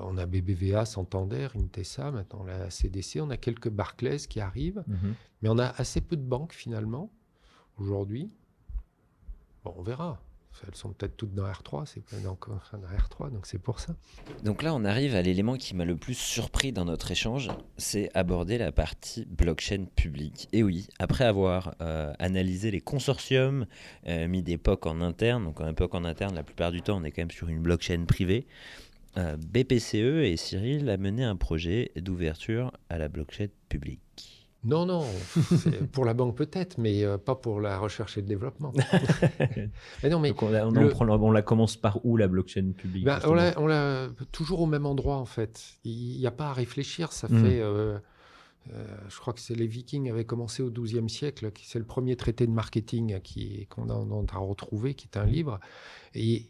on 0.00 0.16
a 0.18 0.26
BBVA, 0.26 0.84
Santander, 0.84 1.48
Intesa, 1.56 2.10
maintenant 2.10 2.44
la 2.44 2.70
CDC, 2.70 3.20
on 3.20 3.30
a 3.30 3.36
quelques 3.36 3.68
Barclays 3.68 4.18
qui 4.18 4.40
arrivent, 4.40 4.84
mhm. 4.86 5.14
mais 5.42 5.48
on 5.48 5.58
a 5.58 5.66
assez 5.66 6.00
peu 6.00 6.16
de 6.16 6.22
banques 6.22 6.52
finalement 6.52 7.10
aujourd'hui. 7.78 8.30
Bon, 9.64 9.74
on 9.76 9.82
verra. 9.82 10.20
Elles 10.66 10.74
sont 10.74 10.90
peut-être 10.92 11.16
toutes 11.16 11.34
dans 11.34 11.46
R3, 11.46 11.86
c'est 11.86 12.02
pas 12.02 12.16
dans, 12.16 12.34
R3, 12.34 13.30
donc 13.30 13.46
c'est 13.46 13.58
pour 13.58 13.80
ça. 13.80 13.94
Donc 14.42 14.62
là, 14.62 14.74
on 14.74 14.84
arrive 14.84 15.14
à 15.14 15.22
l'élément 15.22 15.56
qui 15.56 15.74
m'a 15.74 15.84
le 15.84 15.96
plus 15.96 16.14
surpris 16.14 16.72
dans 16.72 16.84
notre 16.84 17.10
échange, 17.10 17.50
c'est 17.76 18.10
aborder 18.14 18.58
la 18.58 18.72
partie 18.72 19.26
blockchain 19.26 19.86
publique. 19.94 20.48
Et 20.52 20.62
oui, 20.62 20.88
après 20.98 21.24
avoir 21.24 21.74
euh, 21.80 22.12
analysé 22.18 22.70
les 22.70 22.80
consortiums, 22.80 23.66
euh, 24.06 24.28
mis 24.28 24.42
des 24.42 24.56
POC 24.56 24.86
en 24.86 25.00
interne, 25.00 25.44
donc 25.44 25.60
un 25.60 25.74
POC 25.74 25.94
en 25.94 26.04
interne, 26.04 26.34
la 26.34 26.42
plupart 26.42 26.72
du 26.72 26.82
temps, 26.82 26.98
on 27.00 27.04
est 27.04 27.10
quand 27.10 27.22
même 27.22 27.30
sur 27.30 27.48
une 27.48 27.60
blockchain 27.60 28.04
privée. 28.06 28.46
Euh, 29.18 29.36
BPCE 29.36 30.24
et 30.24 30.36
Cyril 30.36 30.90
a 30.90 30.96
mené 30.98 31.24
un 31.24 31.36
projet 31.36 31.90
d'ouverture 31.96 32.72
à 32.90 32.98
la 32.98 33.08
blockchain 33.08 33.48
publique. 33.68 34.46
Non, 34.64 34.84
non, 34.84 35.04
pour 35.92 36.04
la 36.04 36.12
banque 36.12 36.36
peut-être, 36.36 36.76
mais 36.78 37.04
euh, 37.04 37.18
pas 37.18 37.36
pour 37.36 37.60
la 37.60 37.78
recherche 37.78 38.18
et 38.18 38.20
le 38.20 38.26
développement. 38.26 38.72
mais 40.02 40.10
non, 40.10 40.18
mais 40.18 40.34
on, 40.42 41.30
la 41.30 41.42
commence 41.42 41.76
par 41.76 42.04
où 42.04 42.16
la 42.16 42.26
blockchain 42.26 42.72
publique 42.76 43.04
ben, 43.04 43.20
On 43.26 43.66
l'a 43.66 44.08
toujours 44.32 44.60
au 44.60 44.66
même 44.66 44.84
endroit 44.84 45.16
en 45.16 45.24
fait. 45.24 45.62
Il 45.84 46.18
n'y 46.18 46.26
a 46.26 46.32
pas 46.32 46.48
à 46.48 46.52
réfléchir. 46.52 47.12
Ça 47.12 47.28
hmm. 47.28 47.44
fait, 47.44 47.60
euh, 47.60 47.98
je 49.08 49.18
crois 49.20 49.32
que 49.32 49.40
c'est 49.40 49.54
les 49.54 49.68
Vikings 49.68 50.10
avaient 50.10 50.24
commencé 50.24 50.62
au 50.62 50.70
XIIe 50.70 51.08
siècle. 51.08 51.50
C'est 51.62 51.78
le 51.78 51.84
premier 51.84 52.16
traité 52.16 52.46
de 52.46 52.52
marketing 52.52 53.20
qu'on 53.70 53.88
a, 53.88 53.94
a 53.94 54.38
retrouvé, 54.38 54.94
qui 54.94 55.06
est 55.06 55.16
un 55.16 55.26
livre, 55.26 55.60
et 56.14 56.46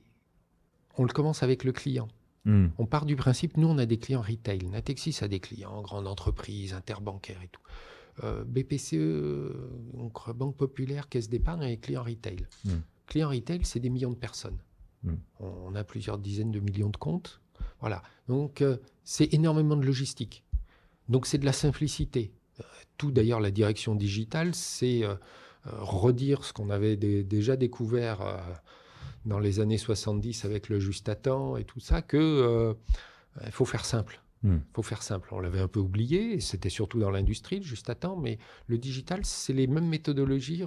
on 0.97 1.05
le 1.05 1.13
commence 1.13 1.43
avec 1.43 1.65
le 1.65 1.73
client. 1.73 2.09
Hmm. 2.47 2.69
On 2.79 2.87
part 2.87 3.07
du 3.07 3.17
principe, 3.17 3.57
nous, 3.57 3.67
on 3.67 3.77
a 3.77 3.87
des 3.87 3.99
clients 3.99 4.23
retail. 4.23 4.67
Natexis 4.71 5.19
a 5.21 5.29
des 5.29 5.41
clients, 5.41 5.83
grandes 5.83 6.07
entreprises, 6.07 6.75
interbancaires 6.75 7.43
et 7.43 7.49
tout. 7.49 7.61
Euh, 8.23 8.45
BPCE, 8.45 9.53
donc 9.95 10.31
Banque 10.31 10.57
Populaire, 10.57 11.09
Caisse 11.09 11.29
d'épargne, 11.29 11.65
a 11.65 11.67
des 11.67 11.77
clients 11.77 12.05
retail. 12.05 12.47
Hmm. 12.65 12.79
Clients 13.09 13.31
retail, 13.31 13.65
c'est 13.65 13.81
des 13.81 13.91
millions 13.91 14.13
de 14.13 14.17
personnes. 14.17 14.59
Hmm. 15.03 15.17
On, 15.41 15.75
a 15.75 15.83
plusieurs 15.83 16.19
dizaines 16.19 16.53
de 16.53 16.61
millions 16.61 16.89
de 16.89 16.97
comptes. 16.97 17.41
Voilà. 17.81 18.01
Donc, 18.29 18.63
euh, 18.63 18.77
c'est 19.03 19.35
énormément 19.35 19.77
de 19.77 19.85
logistique. 19.85 20.45
Donc, 21.09 21.27
c'est 21.27 21.39
de 21.39 21.45
la 21.45 21.53
simplicité. 21.53 22.33
Euh, 22.61 22.65
tout, 22.97 23.11
d'ailleurs, 23.11 23.41
la 23.41 23.51
direction 23.51 23.97
digitale, 23.97 24.55
c'est 24.55 25.03
redire 25.65 26.45
ce 26.45 26.53
qu'on 26.53 26.71
avait 26.71 26.97
déjà 26.97 27.57
découvert 27.57 28.21
dans 29.27 29.39
les 29.39 29.61
années 29.61 29.79
70 29.79 30.45
avec 30.45 30.69
le 30.69 30.79
juste 30.79 31.09
à 31.09 31.15
temps 31.15 31.57
et 31.57 31.65
tout 31.65 31.81
ça, 31.81 32.01
que 32.01 32.17
euh, 32.17 32.75
faut 33.51 33.65
faire 33.65 33.85
simple. 33.85 34.23
Hmm. 34.43 34.59
faut 34.75 34.83
faire 34.83 35.03
simple. 35.03 35.29
On 35.33 35.41
l'avait 35.41 35.61
un 35.61 35.69
peu 35.69 35.81
oublié, 35.81 36.41
c'était 36.41 36.69
surtout 36.69 37.01
dans 37.01 37.11
l'industrie, 37.11 37.57
le 37.57 37.65
juste 37.65 37.91
à 37.91 37.95
temps, 37.95 38.17
mais 38.17 38.39
le 38.67 38.79
digital, 38.79 39.25
c'est 39.25 39.53
les 39.53 39.67
mêmes 39.67 39.89
méthodologies 39.89 40.63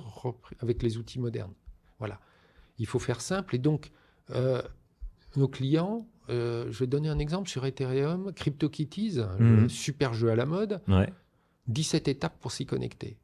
avec 0.60 0.84
les 0.84 0.98
outils 0.98 1.20
modernes. 1.20 1.54
Voilà. 2.00 2.20
Il 2.78 2.88
faut 2.88 3.00
faire 3.00 3.22
simple. 3.22 3.56
Et 3.56 3.60
donc, 3.60 3.92
euh, 4.32 4.62
nos 5.36 5.48
clients, 5.48 6.08
euh, 6.30 6.66
je 6.72 6.80
vais 6.80 6.88
donner 6.88 7.10
un 7.10 7.20
exemple 7.20 7.48
sur 7.48 7.66
Ethereum, 7.66 8.34
CryptoKitties, 8.34 9.20
hmm. 9.40 9.70
super 9.70 10.14
jeu 10.14 10.30
à 10.32 10.36
la 10.36 10.46
mode, 10.46 10.82
17 11.68 12.08
étapes 12.08 12.40
pour 12.40 12.52
s'y 12.52 12.66
connecter. 12.66 13.18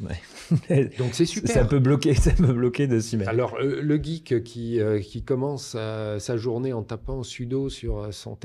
Donc 0.98 1.14
c'est 1.14 1.24
super. 1.24 1.50
Ça 1.50 1.64
peut 1.64 1.78
bloquer, 1.78 2.14
ça 2.14 2.32
peut 2.32 2.52
bloquer 2.52 2.86
de 2.86 3.00
s'y 3.00 3.16
mettre. 3.16 3.30
Alors 3.30 3.56
euh, 3.56 3.80
le 3.80 3.96
geek 4.02 4.42
qui, 4.44 4.80
euh, 4.80 5.00
qui 5.00 5.22
commence 5.22 5.70
sa 5.70 6.36
journée 6.36 6.72
en 6.72 6.82
tapant 6.82 7.22
sudo 7.22 7.68
sur, 7.68 7.98
euh, 7.98 8.10
son 8.12 8.38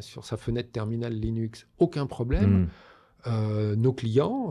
sur 0.00 0.24
sa 0.24 0.36
fenêtre 0.36 0.70
terminale 0.70 1.14
Linux, 1.14 1.66
aucun 1.78 2.06
problème. 2.06 2.68
Hmm. 3.26 3.74
nos 3.76 3.92
clients, 3.92 4.50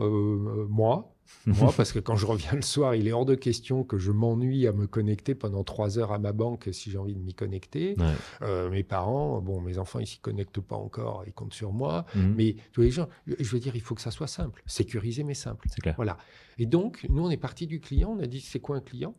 moi, 0.68 1.09
moi, 1.46 1.72
parce 1.76 1.92
que 1.92 1.98
quand 1.98 2.16
je 2.16 2.26
reviens 2.26 2.52
le 2.52 2.62
soir, 2.62 2.94
il 2.94 3.08
est 3.08 3.12
hors 3.12 3.24
de 3.24 3.34
question 3.34 3.84
que 3.84 3.98
je 3.98 4.10
m'ennuie 4.10 4.66
à 4.66 4.72
me 4.72 4.86
connecter 4.86 5.34
pendant 5.34 5.64
trois 5.64 5.98
heures 5.98 6.12
à 6.12 6.18
ma 6.18 6.32
banque 6.32 6.68
si 6.72 6.90
j'ai 6.90 6.98
envie 6.98 7.14
de 7.14 7.20
m'y 7.20 7.34
connecter. 7.34 7.96
Euh, 8.42 8.70
mes 8.70 8.82
parents, 8.82 9.40
bon, 9.40 9.60
mes 9.60 9.78
enfants, 9.78 9.98
ils 9.98 10.06
s'y 10.06 10.18
connectent 10.18 10.60
pas 10.60 10.76
encore, 10.76 11.24
ils 11.26 11.32
comptent 11.32 11.54
sur 11.54 11.72
moi. 11.72 12.04
Mhm. 12.14 12.34
Mais 12.36 12.56
tous 12.72 12.82
les 12.82 12.90
gens, 12.90 13.08
je 13.26 13.48
veux 13.50 13.60
dire, 13.60 13.76
il 13.76 13.82
faut 13.82 13.94
que 13.94 14.02
ça 14.02 14.10
soit 14.10 14.26
simple, 14.26 14.62
sécurisé 14.66 15.24
mais 15.24 15.34
simple. 15.34 15.68
Clair. 15.80 15.94
Voilà. 15.96 16.18
Et 16.58 16.66
donc, 16.66 17.06
nous, 17.08 17.24
on 17.24 17.30
est 17.30 17.36
parti 17.36 17.66
du 17.66 17.80
client. 17.80 18.14
On 18.18 18.22
a 18.22 18.26
dit, 18.26 18.40
c'est 18.40 18.60
quoi 18.60 18.76
un 18.76 18.80
client? 18.80 19.14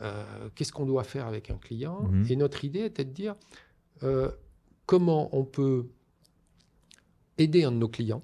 Euh, 0.00 0.48
Qu'est-ce 0.54 0.72
qu'on 0.72 0.86
doit 0.86 1.04
faire 1.04 1.26
avec 1.26 1.50
un 1.50 1.58
client? 1.58 2.02
Mhm. 2.02 2.26
Et 2.30 2.36
notre 2.36 2.64
idée 2.64 2.84
était 2.84 3.04
de 3.04 3.12
dire 3.12 3.36
euh, 4.02 4.30
comment 4.86 5.28
on 5.36 5.44
peut 5.44 5.88
aider 7.38 7.64
un 7.64 7.72
de 7.72 7.76
nos 7.76 7.88
clients 7.88 8.22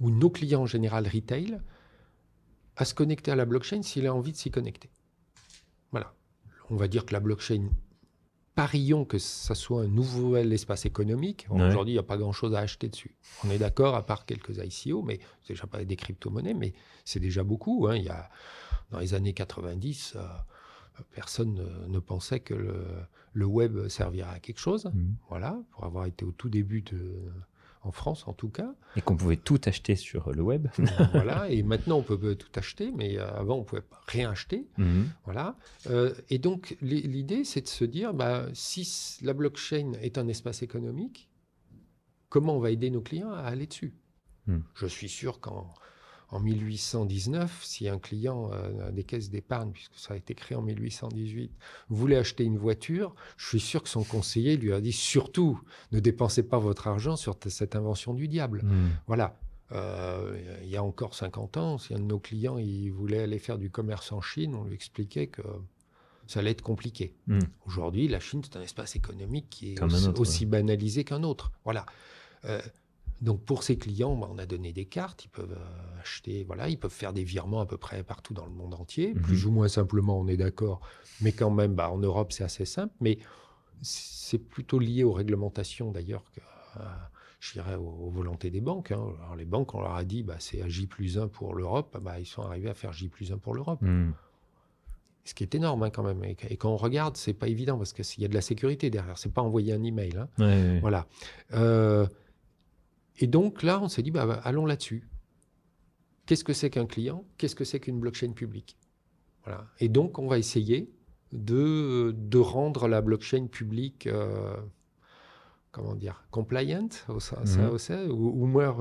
ou 0.00 0.10
nos 0.10 0.30
clients 0.30 0.62
en 0.62 0.66
général 0.66 1.06
retail 1.06 1.60
à 2.78 2.84
se 2.84 2.94
connecter 2.94 3.32
à 3.32 3.36
la 3.36 3.44
blockchain 3.44 3.82
s'il 3.82 4.06
a 4.06 4.14
envie 4.14 4.32
de 4.32 4.36
s'y 4.36 4.50
connecter. 4.50 4.88
Voilà. 5.90 6.14
On 6.70 6.76
va 6.76 6.86
dire 6.86 7.04
que 7.04 7.12
la 7.12 7.20
blockchain 7.20 7.68
parions 8.54 9.04
que 9.04 9.18
ça 9.18 9.54
soit 9.54 9.82
un 9.82 9.86
nouvel 9.88 10.52
espace 10.52 10.84
économique. 10.86 11.46
Ouais. 11.50 11.62
Aujourd'hui, 11.62 11.92
il 11.92 11.96
n'y 11.96 12.00
a 12.00 12.04
pas 12.04 12.16
grand-chose 12.16 12.54
à 12.54 12.60
acheter 12.60 12.88
dessus. 12.88 13.14
On 13.44 13.50
est 13.50 13.58
d'accord, 13.58 13.94
à 13.94 14.04
part 14.04 14.26
quelques 14.26 14.56
ICO, 14.58 15.02
mais 15.02 15.20
c'est 15.42 15.52
déjà 15.54 15.66
pas 15.66 15.84
des 15.84 15.96
crypto-monnaies, 15.96 16.54
mais 16.54 16.72
c'est 17.04 17.20
déjà 17.20 17.44
beaucoup. 17.44 17.86
hein. 17.88 17.96
Il 17.96 18.04
y 18.04 18.08
a, 18.08 18.28
dans 18.90 18.98
les 18.98 19.14
années 19.14 19.32
90, 19.32 20.14
euh, 20.16 20.22
personne 21.12 21.86
ne, 21.88 21.98
pensait 22.00 22.40
que 22.40 22.54
le, 22.54 22.84
le 23.32 23.46
web 23.46 23.86
servirait 23.88 24.34
à 24.34 24.40
quelque 24.40 24.58
chose. 24.58 24.86
Mhm. 24.86 25.14
Voilà, 25.28 25.60
pour 25.70 25.84
avoir 25.84 26.06
été 26.06 26.24
au 26.24 26.32
tout 26.32 26.48
début 26.48 26.82
de, 26.82 27.14
en 27.88 27.92
France 27.92 28.28
en 28.28 28.32
tout 28.34 28.50
cas. 28.50 28.74
Et 28.96 29.00
qu'on 29.00 29.16
pouvait 29.16 29.36
tout 29.36 29.60
acheter 29.64 29.96
sur 29.96 30.30
le 30.32 30.42
web. 30.42 30.68
voilà, 31.12 31.48
et 31.50 31.62
maintenant 31.62 31.98
on 31.98 32.02
peut 32.02 32.34
tout 32.34 32.50
acheter, 32.54 32.92
mais 32.94 33.18
euh, 33.18 33.28
avant 33.34 33.56
on 33.56 33.64
pouvait 33.64 33.82
pas 33.82 34.00
rien 34.06 34.30
acheter. 34.30 34.66
Mhm. 34.76 35.08
Voilà. 35.24 35.56
Euh, 35.90 36.14
et 36.30 36.38
donc, 36.38 36.76
l'i- 36.82 37.02
l'idée, 37.02 37.44
c'est 37.44 37.62
de 37.62 37.68
se 37.68 37.84
dire, 37.84 38.12
bah, 38.14 38.46
si 38.52 39.18
la 39.22 39.32
blockchain 39.32 39.92
est 40.00 40.18
un 40.18 40.28
espace 40.28 40.62
économique, 40.62 41.28
comment 42.28 42.56
on 42.56 42.60
va 42.60 42.70
aider 42.70 42.90
nos 42.90 43.00
clients 43.00 43.32
à 43.32 43.40
aller 43.40 43.66
dessus? 43.66 43.94
Hmm. 44.46 44.60
Je 44.74 44.86
suis 44.86 45.08
sûr 45.08 45.40
qu'en 45.40 45.72
en 46.30 46.40
1819, 46.40 47.60
si 47.64 47.88
un 47.88 47.98
client 47.98 48.50
euh, 48.52 48.90
des 48.90 49.04
caisses 49.04 49.30
d'épargne, 49.30 49.70
puisque 49.72 49.96
ça 49.96 50.14
a 50.14 50.16
été 50.16 50.34
créé 50.34 50.56
en 50.56 50.62
1818, 50.62 51.52
voulait 51.88 52.16
acheter 52.16 52.44
une 52.44 52.58
voiture, 52.58 53.14
je 53.36 53.48
suis 53.48 53.60
sûr 53.60 53.82
que 53.82 53.88
son 53.88 54.04
conseiller 54.04 54.56
lui 54.56 54.72
a 54.72 54.80
dit, 54.80 54.92
surtout, 54.92 55.60
ne 55.92 56.00
dépensez 56.00 56.42
pas 56.42 56.58
votre 56.58 56.86
argent 56.86 57.16
sur 57.16 57.36
cette 57.48 57.76
invention 57.76 58.12
du 58.12 58.28
diable. 58.28 58.62
Mhm. 58.64 58.90
Voilà. 59.06 59.38
Euh, 59.72 60.38
il 60.62 60.68
y 60.68 60.76
a 60.76 60.82
encore 60.82 61.14
50 61.14 61.56
ans, 61.56 61.78
si 61.78 61.94
un 61.94 61.98
de 61.98 62.04
nos 62.04 62.18
clients 62.18 62.56
il 62.56 62.90
voulait 62.90 63.20
aller 63.20 63.38
faire 63.38 63.58
du 63.58 63.70
commerce 63.70 64.12
en 64.12 64.20
Chine, 64.22 64.54
on 64.54 64.64
lui 64.64 64.74
expliquait 64.74 65.26
que 65.26 65.42
ça 66.26 66.40
allait 66.40 66.50
être 66.50 66.62
compliqué. 66.62 67.14
Mhm. 67.26 67.40
Aujourd'hui, 67.66 68.06
la 68.06 68.20
Chine, 68.20 68.42
c'est 68.44 68.56
un 68.56 68.62
espace 68.62 68.96
économique 68.96 69.46
qui 69.48 69.74
est 69.74 69.82
aussi, 69.82 70.08
autre, 70.08 70.20
aussi 70.20 70.46
banalisé 70.46 71.04
qu'un 71.04 71.22
autre. 71.22 71.52
Voilà. 71.64 71.86
Euh, 72.44 72.60
donc 73.20 73.42
pour 73.44 73.62
ces 73.62 73.76
clients, 73.76 74.14
bah, 74.16 74.28
on 74.30 74.38
a 74.38 74.46
donné 74.46 74.72
des 74.72 74.84
cartes, 74.84 75.24
ils 75.24 75.28
peuvent 75.30 75.52
euh, 75.56 76.00
acheter, 76.00 76.44
voilà, 76.44 76.68
ils 76.68 76.78
peuvent 76.78 76.90
faire 76.92 77.12
des 77.12 77.24
virements 77.24 77.60
à 77.60 77.66
peu 77.66 77.76
près 77.76 78.02
partout 78.04 78.34
dans 78.34 78.46
le 78.46 78.52
monde 78.52 78.74
entier, 78.74 79.14
Mhm. 79.14 79.22
plus 79.22 79.46
ou 79.46 79.50
moins 79.50 79.68
simplement, 79.68 80.18
on 80.20 80.28
est 80.28 80.36
d'accord, 80.36 80.80
mais 81.20 81.32
quand 81.32 81.50
même, 81.50 81.74
bah, 81.74 81.90
en 81.90 81.98
Europe, 81.98 82.32
c'est 82.32 82.44
assez 82.44 82.64
simple, 82.64 82.94
mais 83.00 83.18
c'est 83.82 84.38
plutôt 84.38 84.78
lié 84.78 85.04
aux 85.04 85.12
réglementations 85.12 85.90
d'ailleurs 85.92 86.24
que, 86.32 86.40
euh, 86.80 86.84
je 87.40 87.52
dirais, 87.54 87.74
aux, 87.76 88.10
volontés 88.10 88.50
des 88.50 88.60
banques. 88.60 88.90
hein. 88.92 89.04
Alors 89.22 89.36
les 89.36 89.44
banques, 89.44 89.74
on 89.74 89.80
leur 89.80 89.94
a 89.94 90.04
dit, 90.04 90.22
bah, 90.22 90.36
c'est 90.38 90.60
à 90.62 90.68
J 90.68 90.86
plus 90.86 91.18
1 91.18 91.28
pour 91.28 91.54
l'Europe, 91.54 91.96
bah, 92.02 92.18
ils 92.18 92.26
sont 92.26 92.42
arrivés 92.42 92.68
à 92.70 92.74
faire 92.74 92.92
J 92.92 93.08
plus 93.08 93.32
1 93.32 93.38
pour 93.38 93.54
l'Europe. 93.54 93.80
Mhm. 93.82 94.12
Ce 95.24 95.34
qui 95.34 95.42
est 95.44 95.54
énorme 95.54 95.82
hein, 95.82 95.90
quand 95.90 96.02
même. 96.02 96.24
Et, 96.24 96.36
et 96.48 96.56
quand 96.56 96.70
on 96.70 96.76
regarde, 96.78 97.16
c'est 97.18 97.34
pas 97.34 97.48
évident 97.48 97.76
parce 97.76 97.92
qu'il 97.92 98.22
y 98.22 98.24
a 98.24 98.28
de 98.28 98.34
la 98.34 98.40
sécurité 98.40 98.88
derrière. 98.88 99.18
C'est 99.18 99.32
pas 99.32 99.42
envoyer 99.42 99.74
un 99.74 99.82
email. 99.84 100.16
hein. 100.16 100.28
Ouais, 100.38 100.46
ouais. 100.46 100.80
Voilà. 100.80 101.06
Euh, 101.52 102.06
et 103.18 103.26
donc 103.26 103.62
là, 103.62 103.80
on 103.82 103.88
s'est 103.88 104.02
dit, 104.02 104.10
bah, 104.10 104.26
bah, 104.26 104.40
allons 104.44 104.66
là-dessus. 104.66 105.08
Qu'est-ce 106.26 106.44
que 106.44 106.52
c'est 106.52 106.70
qu'un 106.70 106.86
client? 106.86 107.24
Qu'est-ce 107.38 107.56
que 107.56 107.64
c'est 107.64 107.80
qu'une 107.80 107.98
blockchain 108.00 108.32
publique? 108.32 108.76
Voilà. 109.44 109.66
Et 109.80 109.88
donc, 109.88 110.18
on 110.18 110.26
va 110.28 110.38
essayer 110.38 110.90
de, 111.32 112.14
de 112.16 112.38
rendre 112.38 112.86
la 112.88 113.00
blockchain 113.00 113.46
publique, 113.46 114.06
euh, 114.06 114.56
comment 115.72 115.94
dire, 115.94 116.24
compliant, 116.30 116.88
au- 117.08 117.14
Mhm. 117.14 117.70
au- 117.70 118.12
ou, 118.12 118.42
ou 118.42 118.46
moins 118.46 118.74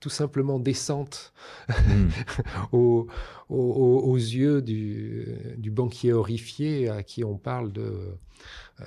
tout 0.00 0.10
simplement 0.10 0.58
décente 0.58 1.32
Mhm. 1.88 2.10
aux, 2.72 3.06
aux- 3.48 3.56
aux- 3.56 4.00
aux 4.10 4.16
yeux 4.16 4.62
du, 4.62 5.26
du 5.56 5.70
banquier 5.70 6.12
horrifié 6.12 6.88
à 6.88 7.02
qui 7.02 7.24
on 7.24 7.36
parle 7.38 7.72
de, 7.72 8.16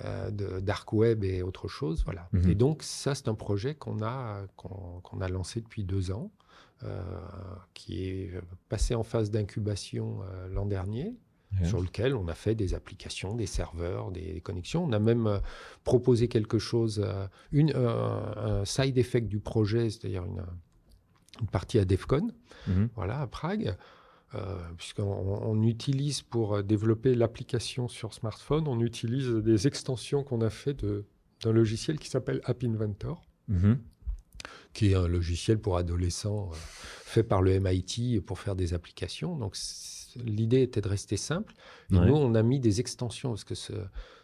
euh, 0.04 0.30
de 0.32 0.60
dark 0.60 0.92
web 0.94 1.24
et 1.24 1.42
autre 1.42 1.68
chose. 1.68 2.04
Voilà. 2.06 2.28
Mhm. 2.34 2.50
Et 2.50 2.56
donc 2.56 2.84
ça, 2.84 3.16
c'est 3.16 3.28
un 3.28 3.36
projet 3.36 3.76
qu'on 3.76 4.02
a, 4.04 4.42
qu'on 4.56 5.22
a 5.22 5.28
lancé 5.30 5.62
depuis 5.62 5.84
deux 5.84 6.12
ans, 6.12 6.32
euh, 6.84 7.02
qui 7.74 8.06
est 8.08 8.32
passé 8.70 8.94
en 8.96 9.04
phase 9.04 9.32
d'incubation 9.32 10.20
euh, 10.24 10.48
l'an 10.50 10.66
dernier. 10.66 11.16
Sur 11.64 11.80
lequel 11.82 12.14
on 12.14 12.28
a 12.28 12.34
fait 12.34 12.56
des 12.56 12.74
applications, 12.74 13.34
des 13.34 13.46
serveurs, 13.46 14.12
des 14.12 14.42
connexions. 14.42 14.84
On 14.84 14.92
a 14.92 15.00
même 15.00 15.28
euh, 15.28 15.40
proposé 15.86 16.28
quelque 16.28 16.60
chose, 16.60 17.02
euh, 17.02 17.26
une, 17.54 17.72
euh, 17.74 18.60
un 18.62 18.66
side 18.66 18.98
effect 18.98 19.30
du 19.30 19.40
projet, 19.40 19.90
c'est-à-dire 19.90 20.26
une, 20.26 20.44
une 21.42 21.48
partie 21.48 21.80
à 21.80 21.86
DEFCON, 21.86 22.30
Mhm. 22.68 22.90
voilà, 22.96 23.22
à 23.22 23.28
Prague, 23.28 23.76
euh, 24.36 24.58
puisqu'on 24.78 25.04
on 25.04 25.62
utilise 25.64 26.22
pour 26.22 26.56
euh, 26.56 26.62
développer 26.64 27.16
l'application 27.16 27.88
sur 27.88 28.14
smartphone, 28.14 28.68
on 28.68 28.80
utilise 28.82 29.30
des 29.30 29.68
extensions 29.68 30.24
qu'on 30.24 30.42
a 30.42 30.50
fait 30.50 30.74
d'un 31.44 31.52
logiciel 31.52 31.98
qui 32.00 32.10
s'appelle 32.10 32.42
App 32.44 32.64
Inventor, 32.64 33.24
Mhm. 33.48 33.80
qui 34.74 34.92
est 34.92 34.96
un 34.96 35.08
logiciel 35.08 35.60
pour 35.60 35.78
adolescents 35.78 36.50
euh, 36.52 36.56
fait 36.56 37.24
par 37.24 37.42
le 37.42 37.52
MIT 37.60 38.20
pour 38.22 38.38
faire 38.40 38.56
des 38.56 38.74
applications. 38.74 39.36
Donc 39.38 39.56
l'idée 40.24 40.62
était 40.64 40.82
de 40.82 40.90
rester 40.90 41.16
simple. 41.18 41.54
Et 41.92 41.96
Ouais. 41.98 42.08
nous, 42.08 42.16
on 42.16 42.36
a 42.36 42.44
mis 42.44 42.60
des 42.60 42.80
extensions 42.82 43.30
parce 43.30 43.44
que 43.46 43.56
ce, 43.56 43.74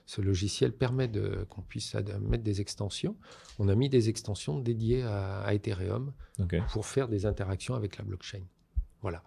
ce 0.05 0.21
logiciel 0.21 0.71
permet 0.73 1.07
de 1.07 1.45
qu'on 1.49 1.61
puisse 1.61 1.95
mettre 1.95 2.43
des 2.43 2.61
extensions. 2.61 3.15
On 3.59 3.67
a 3.69 3.75
mis 3.75 3.89
des 3.89 4.09
extensions 4.09 4.59
dédiées 4.59 5.03
à, 5.03 5.41
à 5.41 5.53
Ethereum 5.53 6.13
pour 6.71 6.85
faire 6.85 7.07
des 7.07 7.25
interactions 7.25 7.75
avec 7.75 7.97
la 7.97 8.03
blockchain. 8.03 8.41
Voilà. 9.01 9.23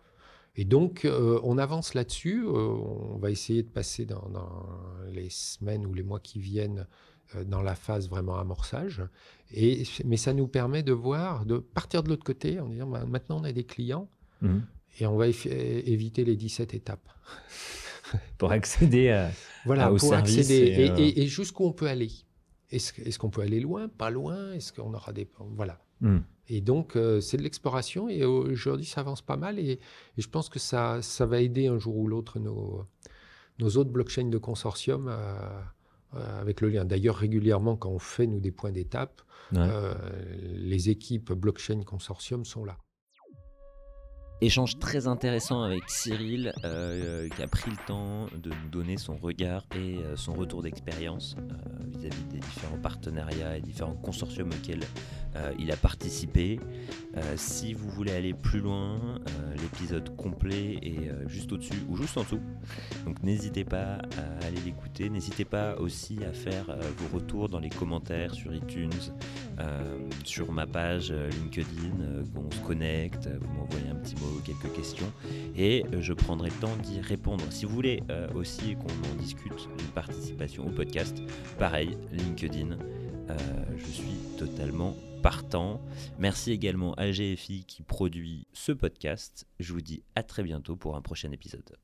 Et 0.59 0.65
donc, 0.65 1.05
euh, 1.05 1.39
on 1.43 1.59
avance 1.59 1.93
là-dessus. 1.95 2.45
Euh, 2.47 2.51
on 2.51 3.19
va 3.19 3.31
essayer 3.31 3.63
de 3.63 3.69
passer 3.69 4.07
dans, 4.07 4.29
dans 4.31 4.67
les 5.11 5.29
semaines 5.29 5.85
ou 5.87 5.93
les 5.93 6.03
mois 6.03 6.21
qui 6.21 6.41
viennent 6.41 6.87
euh, 7.35 7.45
dans 7.45 7.61
la 7.61 7.75
phase 7.75 8.09
vraiment 8.09 8.39
amorçage. 8.39 9.03
Et, 9.53 9.83
mais 10.07 10.17
ça 10.17 10.33
nous 10.33 10.49
permet 10.49 10.83
de 10.83 10.93
voir, 10.93 11.45
de 11.45 11.59
partir 11.59 12.03
de 12.03 12.09
l'autre 12.09 12.25
côté 12.25 12.59
en 12.59 12.69
disant, 12.69 12.87
bah, 12.87 13.05
maintenant 13.07 13.41
on 13.41 13.45
a 13.45 13.53
des 13.53 13.65
clients 13.65 14.09
Mhm. 14.43 14.67
et 15.01 15.07
on 15.07 15.17
va 15.17 15.29
éviter 15.29 16.25
les 16.25 16.37
17 16.37 16.75
étapes. 16.75 17.09
Pour 18.39 18.53
accéder 18.53 19.11
à. 19.11 19.31
Voilà, 19.65 19.93
au 19.93 19.97
pour 19.97 20.09
service 20.11 20.39
accéder. 20.39 20.55
et, 20.71 20.81
Et, 20.87 20.91
euh, 20.91 20.97
et- 20.99 21.23
et 21.23 21.27
jusqu'où 21.27 21.65
on 21.65 21.73
peut 21.73 21.87
aller? 21.89 22.11
Est-ce 22.71 23.19
qu'on 23.19 23.31
peut 23.31 23.43
aller 23.43 23.61
loin 23.61 23.89
Pas 23.89 24.11
loin? 24.11 24.53
Est-ce 24.53 24.73
qu'on 24.73 24.93
aura 24.93 25.13
des... 25.13 25.29
Voilà. 25.39 25.79
Mhm. 26.01 26.23
Et 26.49 26.61
donc, 26.61 26.97
euh, 26.97 27.21
c'est 27.21 27.37
de 27.37 27.43
l'exploration 27.43 28.09
et 28.09 28.25
aujourd'hui, 28.25 28.87
ça 28.87 29.01
avance 29.01 29.23
pas 29.23 29.37
mal 29.37 29.59
et, 29.59 29.79
je 30.19 30.27
pense 30.29 30.49
que 30.49 30.59
ça, 30.59 31.01
ça 31.03 31.27
va 31.27 31.41
aider 31.41 31.67
un 31.69 31.79
jour 31.79 31.97
ou 31.97 32.07
l'autre 32.09 32.39
nos, 32.39 32.85
nos 33.59 33.69
autres 33.77 33.91
blockchains 33.91 34.29
de 34.29 34.39
consortium 34.39 35.09
avec 36.13 36.61
le 36.61 36.69
lien. 36.71 36.85
D'ailleurs, 36.85 37.17
régulièrement, 37.17 37.77
quand 37.77 37.91
on 37.91 37.99
fait, 37.99 38.27
nous, 38.27 38.41
des 38.41 38.53
points 38.53 38.73
d'étape, 38.73 39.23
Ouais. 39.53 39.59
euh, 39.61 39.95
les 40.55 40.91
équipes 40.91 41.33
blockchain 41.33 41.83
consortium 41.85 42.45
sont 42.45 42.65
là. 42.65 42.79
Échange 44.43 44.79
très 44.79 45.07
intéressant 45.07 45.63
avec 45.63 45.89
Cyril, 45.89 46.53
euh, 46.65 47.27
qui 47.31 47.43
a 47.43 47.47
pris 47.47 47.71
le 47.71 47.87
temps 47.87 48.27
de 48.37 48.51
nous 48.51 48.69
donner 48.71 48.99
son 48.99 49.17
regard 49.17 49.65
et 49.75 49.97
euh, 49.97 50.15
son 50.15 50.35
retour 50.35 50.63
d'expérience 50.63 51.37
euh, 51.39 51.55
vis-à-vis 51.87 52.25
des 52.25 52.41
différents 52.41 52.77
partenariats 52.77 53.57
et 53.57 53.63
différents 53.63 53.95
consortiums 53.95 54.51
auxquels 54.51 54.85
euh, 55.37 55.53
il 55.59 55.71
a 55.71 55.77
participé. 55.77 56.59
Euh, 57.17 57.23
si 57.37 57.73
vous 57.73 57.89
voulez 57.89 58.13
aller 58.13 58.35
plus 58.35 58.61
loin, 58.61 58.99
euh, 58.99 59.55
l'épisode 59.61 60.15
complet 60.17 60.79
est 60.83 61.11
juste 61.29 61.53
au-dessus 61.53 61.83
ou 61.89 61.97
juste 61.97 62.17
en 62.17 62.23
dessous. 62.23 62.41
Donc 63.05 63.23
n'hésitez 63.23 63.65
pas 63.65 63.99
à 64.17 64.47
aller 64.47 64.61
l'écouter. 64.65 65.09
N'hésitez 65.09 65.45
pas 65.45 65.77
aussi 65.77 66.19
à 66.25 66.33
faire 66.33 66.77
vos 66.99 67.19
retours 67.19 67.49
dans 67.49 67.59
les 67.59 67.71
commentaires 67.71 68.35
sur 68.35 68.55
iTunes, 68.55 68.91
sur 70.25 70.53
ma 70.53 70.67
page 70.67 71.13
LinkedIn, 71.13 72.25
qu'on 72.35 72.51
se 72.51 72.61
connecte, 72.61 73.29
vous 73.41 73.53
m'envoyez 73.55 73.89
un 73.89 73.95
petit 73.97 74.15
mot, 74.17 74.41
quelques 74.45 74.75
questions, 74.75 75.11
et 75.57 75.85
je 76.01 76.13
prendrai 76.13 76.51
le 76.51 76.57
temps 76.57 76.77
d'y 76.83 77.01
répondre. 77.01 77.45
Si 77.51 77.65
vous 77.65 77.75
voulez 77.75 78.03
aussi 78.35 78.77
qu'on 78.77 79.13
en 79.13 79.15
discute 79.19 79.69
d'une 79.79 79.89
participation 79.95 80.67
au 80.67 80.71
podcast, 80.71 81.17
pareil, 81.59 81.97
LinkedIn, 82.13 82.77
je 83.77 83.87
suis 83.87 84.17
totalement 84.39 84.97
partant. 85.27 85.81
Merci 86.21 86.53
également 86.53 86.95
à 86.95 87.11
GFI 87.11 87.65
qui 87.65 87.83
produit 87.83 88.47
ce 88.53 88.71
podcast. 88.71 89.45
Je 89.59 89.73
vous 89.73 89.81
dis 89.81 90.05
à 90.15 90.23
très 90.23 90.45
bientôt 90.45 90.77
pour 90.77 90.95
un 90.95 91.03
prochain 91.03 91.33
épisode. 91.33 91.77